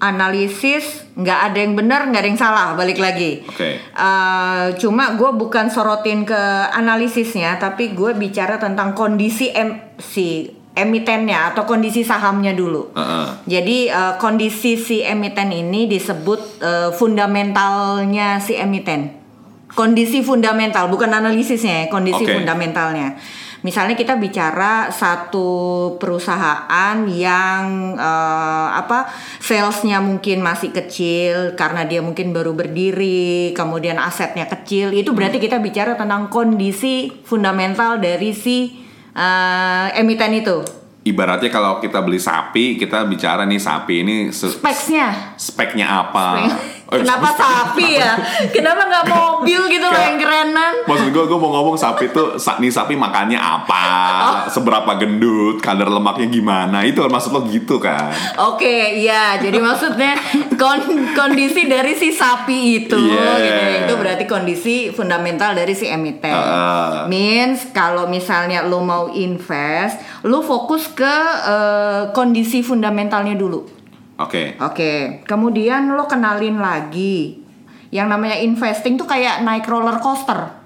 [0.00, 2.68] analisis nggak ada yang benar, nggak ada yang salah.
[2.74, 3.44] Balik lagi.
[3.46, 3.78] Oke.
[3.78, 6.42] Eh, cuma gue bukan sorotin ke
[6.74, 12.90] analisisnya, tapi gue bicara tentang kondisi em si emitennya atau kondisi sahamnya dulu.
[12.96, 13.26] Heeh.
[13.44, 19.20] Jadi eh, kondisi si emiten ini disebut eh, fundamentalnya si emiten.
[19.70, 22.42] Kondisi fundamental, bukan analisisnya, ya, kondisi Oke.
[22.42, 23.14] fundamentalnya.
[23.60, 25.48] misalnya kita bicara satu
[26.00, 29.04] perusahaan yang eh, apa
[29.36, 35.60] salesnya mungkin masih kecil karena dia mungkin baru berdiri, kemudian asetnya kecil, itu berarti kita
[35.60, 38.79] bicara tentang kondisi fundamental dari si
[39.14, 40.58] eh, emiten itu.
[41.00, 45.32] Ibaratnya kalau kita beli sapi, kita bicara nih sapi ini Speksnya.
[45.40, 46.44] speknya apa?
[46.44, 46.52] Eh,
[46.90, 48.18] Kenapa sapi ya?
[48.50, 50.72] Kenapa nggak mobil gitu loh yang kerenan?
[50.90, 53.86] Maksud gue, gue mau ngomong sapi tuh, nih sapi makannya apa,
[54.50, 58.10] seberapa gendut, kadar lemaknya gimana, itu maksud lo gitu kan?
[58.42, 59.38] Oke, iya.
[59.38, 60.18] Jadi maksudnya
[60.58, 63.38] kon- kondisi dari si sapi itu, Yeah.
[63.38, 63.62] gitu.
[63.86, 66.34] itu berarti kondisi fundamental dari si emiten.
[66.34, 67.06] Uh.
[67.06, 73.79] Means kalau misalnya lo mau invest, lo fokus ke eh, kondisi fundamentalnya dulu.
[74.20, 74.92] Oke, Oke,
[75.24, 77.40] kemudian lo kenalin lagi
[77.88, 80.60] yang namanya investing tuh kayak naik roller coaster.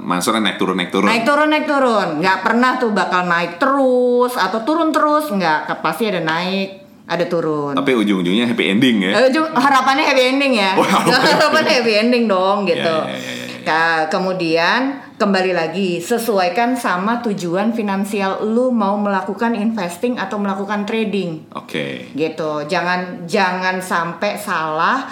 [0.00, 1.10] Maksudnya naik turun naik turun.
[1.10, 6.06] Naik turun naik turun, nggak pernah tuh bakal naik terus atau turun terus, nggak pasti
[6.06, 7.74] ada naik, ada turun.
[7.74, 9.10] Tapi ujung-ujungnya happy ending ya.
[9.10, 10.78] Eh, ujung- harapannya happy ending ya.
[10.78, 12.78] Oh, harapannya happy ending dong gitu.
[12.78, 13.58] Ya, ya, ya, ya, ya.
[13.66, 14.80] Nah, kemudian
[15.20, 22.08] kembali lagi sesuaikan sama tujuan finansial lu mau melakukan investing atau melakukan trading Oke.
[22.16, 22.64] gitu.
[22.64, 25.04] Jangan jangan sampai salah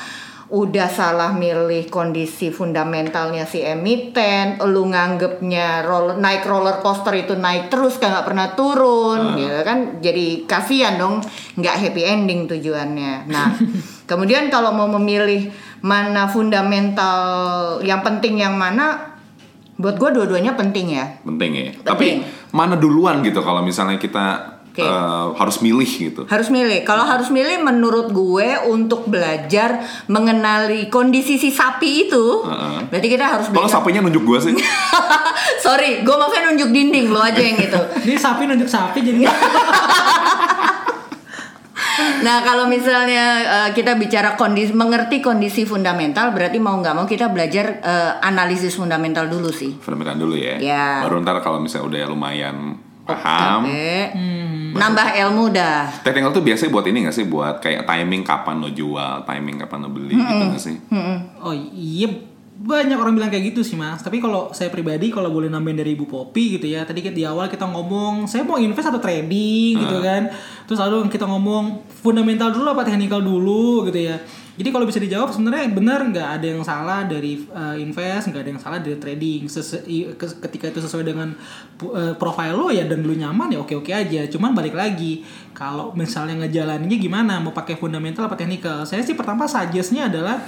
[0.49, 7.69] udah salah milih kondisi fundamentalnya si emiten, lu nganggepnya roller, naik roller coaster itu naik
[7.69, 10.01] terus kan nggak pernah turun, gitu kan?
[10.01, 11.21] Jadi kasihan dong,
[11.61, 13.29] nggak happy ending tujuannya.
[13.29, 13.53] Nah,
[14.11, 15.53] kemudian kalau mau memilih
[15.85, 19.18] mana fundamental yang penting yang mana,
[19.79, 21.07] buat gue dua-duanya penting ya.
[21.23, 21.71] Penting ya.
[21.71, 21.87] Penting.
[21.87, 22.07] Tapi
[22.51, 24.27] mana duluan gitu kalau misalnya kita
[24.69, 24.83] Oke.
[24.83, 26.23] eh, harus milih gitu.
[26.27, 26.83] Harus milih.
[26.83, 32.91] Kalau harus milih menurut gue untuk belajar mengenali kondisi si sapi itu, Heeh.
[32.91, 33.79] berarti kita harus Kalau belajar.
[33.79, 34.55] sapinya nunjuk gua sih.
[35.65, 37.79] Sorry, gue maksudnya nunjuk dinding lo aja yang gitu.
[38.03, 39.31] Ini sapi nunjuk sapi jadi
[42.23, 47.31] Nah kalau misalnya eh, kita bicara kondisi, mengerti kondisi fundamental, berarti mau nggak mau kita
[47.31, 49.77] belajar eh, analisis fundamental dulu sih.
[49.79, 50.57] Fundamental dulu ya.
[50.59, 51.03] Ya.
[51.07, 52.57] Baru ntar kalau misalnya udah lumayan
[53.09, 53.67] paham.
[53.67, 54.13] Oke.
[54.69, 55.89] Nambah ilmu dah.
[56.05, 57.25] Technical tuh biasanya buat ini gak sih?
[57.25, 60.77] Buat kayak timing kapan lo jual, timing kapan lo beli gitu gak sih?
[61.41, 64.03] Oh iya banyak orang bilang kayak gitu sih mas.
[64.03, 67.47] Tapi kalau saya pribadi kalau boleh nambahin dari ibu Popi gitu ya tadi di awal
[67.47, 70.27] kita ngomong saya mau invest atau trading gitu kan.
[70.67, 74.19] Terus lalu kita ngomong fundamental dulu apa technical dulu gitu ya.
[74.59, 78.51] Jadi kalau bisa dijawab sebenarnya benar nggak ada yang salah dari uh, invest nggak ada
[78.51, 79.47] yang salah dari trading.
[79.47, 79.87] Sese-
[80.19, 81.31] ketika itu sesuai dengan
[81.95, 84.27] uh, profile lo ya dan lu nyaman ya oke oke aja.
[84.27, 85.23] Cuman balik lagi
[85.55, 88.83] kalau misalnya ngejalaninnya gimana mau pakai fundamental apa technical?
[88.83, 90.43] Saya sih pertama suggestnya adalah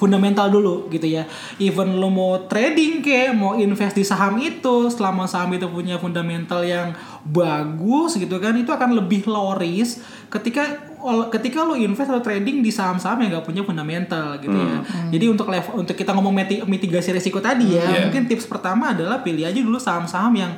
[0.00, 1.28] fundamental dulu gitu ya.
[1.60, 6.64] Even lo mau trading kayak mau invest di saham itu, selama saham itu punya fundamental
[6.64, 10.00] yang bagus gitu kan, itu akan lebih low risk
[10.32, 10.88] ketika
[11.32, 14.80] ketika lo invest atau trading di saham-saham yang gak punya fundamental gitu ya.
[15.12, 18.08] Jadi untuk level untuk kita ngomong miti- mitigasi risiko tadi ya, Yeah.
[18.08, 20.52] mungkin tips pertama adalah pilih aja dulu saham-saham yang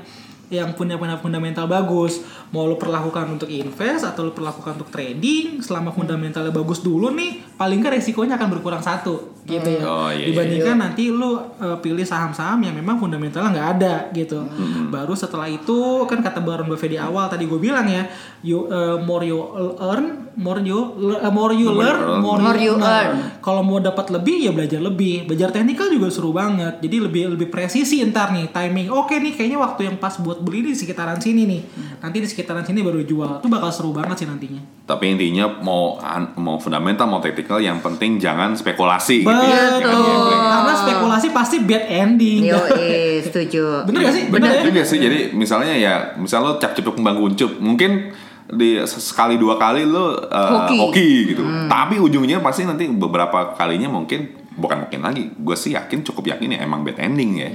[0.52, 2.20] yang punya punya fundamental bagus.
[2.52, 7.56] Mau lo perlakukan untuk invest atau lo perlakukan untuk trading selama fundamentalnya bagus dulu nih
[7.56, 9.82] paling nggak resikonya akan berkurang satu gitu ya.
[9.82, 14.44] Oh, iya, iya, dibandingkan nanti lo uh, pilih saham-saham yang memang fundamentalnya nggak ada gitu.
[14.92, 18.04] Baru setelah itu kan kata Baron Buffett di awal tadi gue bilang ya
[18.44, 19.40] you uh, more you
[19.80, 20.79] earn more you
[21.12, 22.21] uh, more you More learn earn.
[22.21, 23.16] More you Nah, earn.
[23.38, 27.49] kalau mau dapat lebih ya belajar lebih belajar teknikal juga seru banget jadi lebih lebih
[27.49, 31.45] presisi ntar nih timing oke nih kayaknya waktu yang pas buat beli di sekitaran sini
[31.45, 31.61] nih
[31.99, 35.97] nanti di sekitaran sini baru jual itu bakal seru banget sih nantinya Tapi intinya mau
[36.35, 39.79] mau fundamental mau technical yang penting jangan spekulasi gitu ya.
[39.79, 40.42] betul Jangan gambling.
[40.49, 42.59] karena spekulasi pasti bad ending Yo,
[43.27, 43.85] setuju.
[43.85, 44.42] bener gak sih Bener.
[44.42, 48.11] bener, ya Juga sih jadi misalnya ya misal lo cap cepuk kembang kuncup mungkin
[48.52, 50.76] di sekali dua kali lo uh, Hoki.
[50.76, 51.42] hoki gitu.
[51.72, 55.32] Tapi ujungnya pasti nanti beberapa kalinya mungkin bukan mungkin lagi.
[55.40, 57.48] Gue sih yakin cukup yakin ya emang bad ending ya.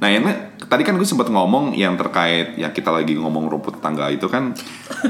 [0.00, 4.08] Nah ini tadi kan gue sempat ngomong yang terkait ya kita lagi ngomong rumput tetangga
[4.08, 4.56] itu kan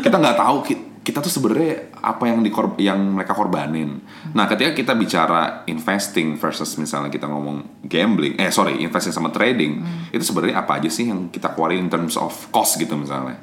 [0.02, 4.02] kita nggak tahu ki- kita tuh sebenarnya apa yang dikor yang mereka korbanin.
[4.35, 9.82] Nah ketika kita bicara investing versus misalnya kita ngomong gambling, eh sorry investing sama trading
[10.11, 13.38] itu sebenarnya apa aja sih yang kita keluarin in terms of cost gitu misalnya?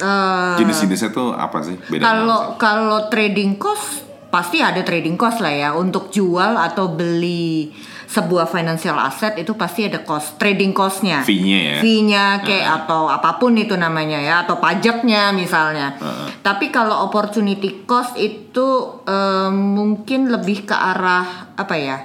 [0.00, 1.76] Eh, Jenis-jenisnya tuh apa sih?
[1.92, 5.68] Beda Kalau kalau trading cost pasti ada trading cost lah ya.
[5.76, 7.70] Untuk jual atau beli
[8.10, 11.22] sebuah financial asset itu pasti ada cost trading costnya.
[11.22, 11.76] Fee-nya ya.
[11.78, 15.94] fee-nya kayak atau apa pun itu namanya ya atau pajaknya misalnya.
[16.42, 22.02] Tapi kalau opportunity cost itu em, mungkin lebih ke arah apa ya?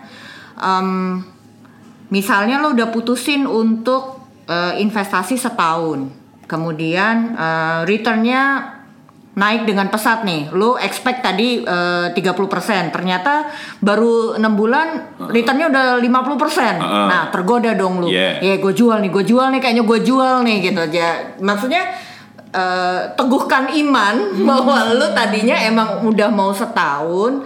[0.62, 1.26] Em,
[2.14, 6.06] misalnya lo udah putusin untuk eh, investasi setahun,
[6.46, 8.76] kemudian eh, returnnya
[9.36, 10.50] naik dengan pesat nih.
[10.56, 13.52] Lu expect tadi eh, 30%, ternyata
[13.84, 16.80] baru enam bulan returnnya udah 50%.
[16.80, 17.08] Uh-uh.
[17.12, 18.08] Nah, tergoda dong lu.
[18.10, 18.40] Yeah.
[18.40, 21.36] Ya, gue jual nih, gue jual nih, kayaknya gue jual nih gitu aja.
[21.44, 21.84] Maksudnya
[22.56, 24.16] eh, teguhkan iman
[24.48, 27.44] bahwa lu tadinya emang udah mau setahun.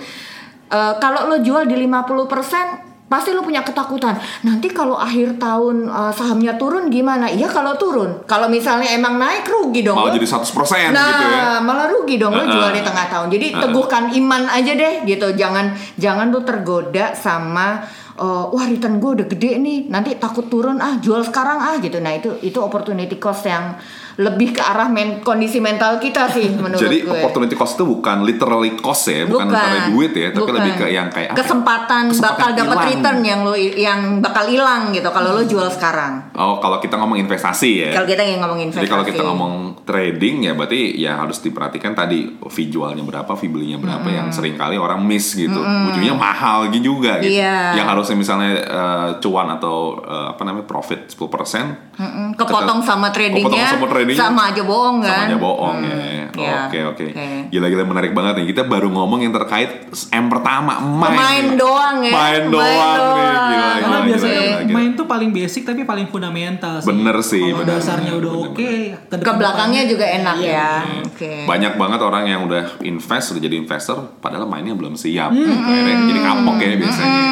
[0.70, 4.16] Eh, kalau lu jual di 50% pasti lu punya ketakutan.
[4.46, 7.26] Nanti kalau akhir tahun eh, sahamnya turun gimana?
[7.28, 8.22] Iya kalau turun.
[8.30, 9.98] Kalau misalnya emang naik rugi dong.
[9.98, 10.18] Malah lu.
[10.22, 11.44] jadi 100% nah, gitu ya.
[11.66, 12.54] malah rugi dong lu Uh-uh.
[12.54, 13.28] jual di tengah tahun.
[13.34, 13.62] Jadi Uh-uh.
[13.66, 15.28] teguhkan iman aja deh gitu.
[15.34, 17.82] Jangan jangan lu tergoda sama
[18.16, 19.80] eh, wah return gue udah gede nih.
[19.90, 21.98] Nanti takut turun ah jual sekarang ah gitu.
[21.98, 23.74] Nah, itu itu opportunity cost yang
[24.20, 27.12] lebih ke arah men- kondisi mental kita sih menurut Jadi gue.
[27.16, 30.56] opportunity cost itu bukan literally cost ya, bukan, antara duit ya, tapi bukan.
[30.60, 31.44] lebih ke yang kayak apa ya?
[31.44, 36.29] kesempatan, Kesempatan bakal dapat return yang lo yang bakal hilang gitu kalau lo jual sekarang.
[36.40, 37.92] Oh, kalau kita ngomong investasi ya.
[37.92, 38.88] Kalau kita yang ngomong investasi.
[38.88, 43.52] Jadi kalau kita ngomong trading ya berarti ya harus diperhatikan tadi fee jualnya berapa, fee
[43.52, 45.60] belinya berapa yang sering kali orang miss gitu.
[45.60, 47.36] Ujungnya mahal gitu juga gitu.
[47.44, 47.76] Iya.
[47.76, 53.44] Yang harusnya misalnya eh, cuan atau eh, apa namanya profit 10% Mm-mm, kepotong sama tradingnya,
[53.44, 55.12] Kepotong sama tradingnya, sama aja bohong kan?
[55.12, 55.96] sama aja bohong ya.
[56.40, 56.56] Iya.
[56.72, 57.06] Oke oke.
[57.12, 57.28] Oke.
[57.52, 58.56] Gila-gila menarik banget nih.
[58.56, 61.20] Kita baru ngomong yang terkait M pertama main.
[61.20, 62.14] Pemain doang ya.
[62.16, 63.28] Main doang nih.
[63.50, 64.76] Gila, Karena gila, biasanya gila, gila.
[64.80, 66.88] main tuh paling basic tapi paling fundamental sih.
[66.88, 67.76] Bener sih, Kalau bener.
[67.78, 68.72] dasarnya udah oke,
[69.10, 69.24] bener.
[69.24, 70.54] Ke belakangnya juga enak Iya.
[70.54, 70.72] ya.
[71.06, 71.34] Oke.
[71.46, 75.30] Banyak banget orang yang udah invest, udah jadi investor, padahal mainnya belum siap.
[75.32, 77.24] Akhirnya jadi kapok ya biasanya.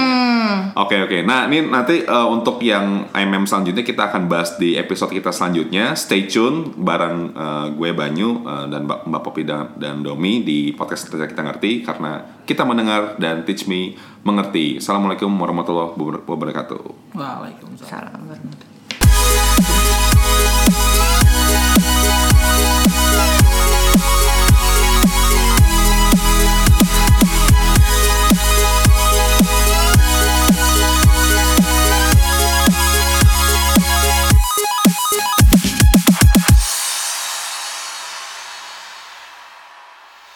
[0.77, 1.25] Oke oke.
[1.25, 5.97] Nah ini nanti uh, untuk yang IMM selanjutnya kita akan bahas di episode kita selanjutnya.
[5.97, 10.71] Stay tune bareng uh, gue Banyu uh, dan Mbak, Mbak Popi dan, dan Domi di
[10.71, 14.77] podcast Cerita kita ngerti karena kita mendengar dan teach me mengerti.
[14.77, 15.97] Assalamualaikum warahmatullahi
[16.29, 17.15] wabarakatuh.
[17.17, 18.21] Waalaikumsalam.
[18.29, 18.56] Salam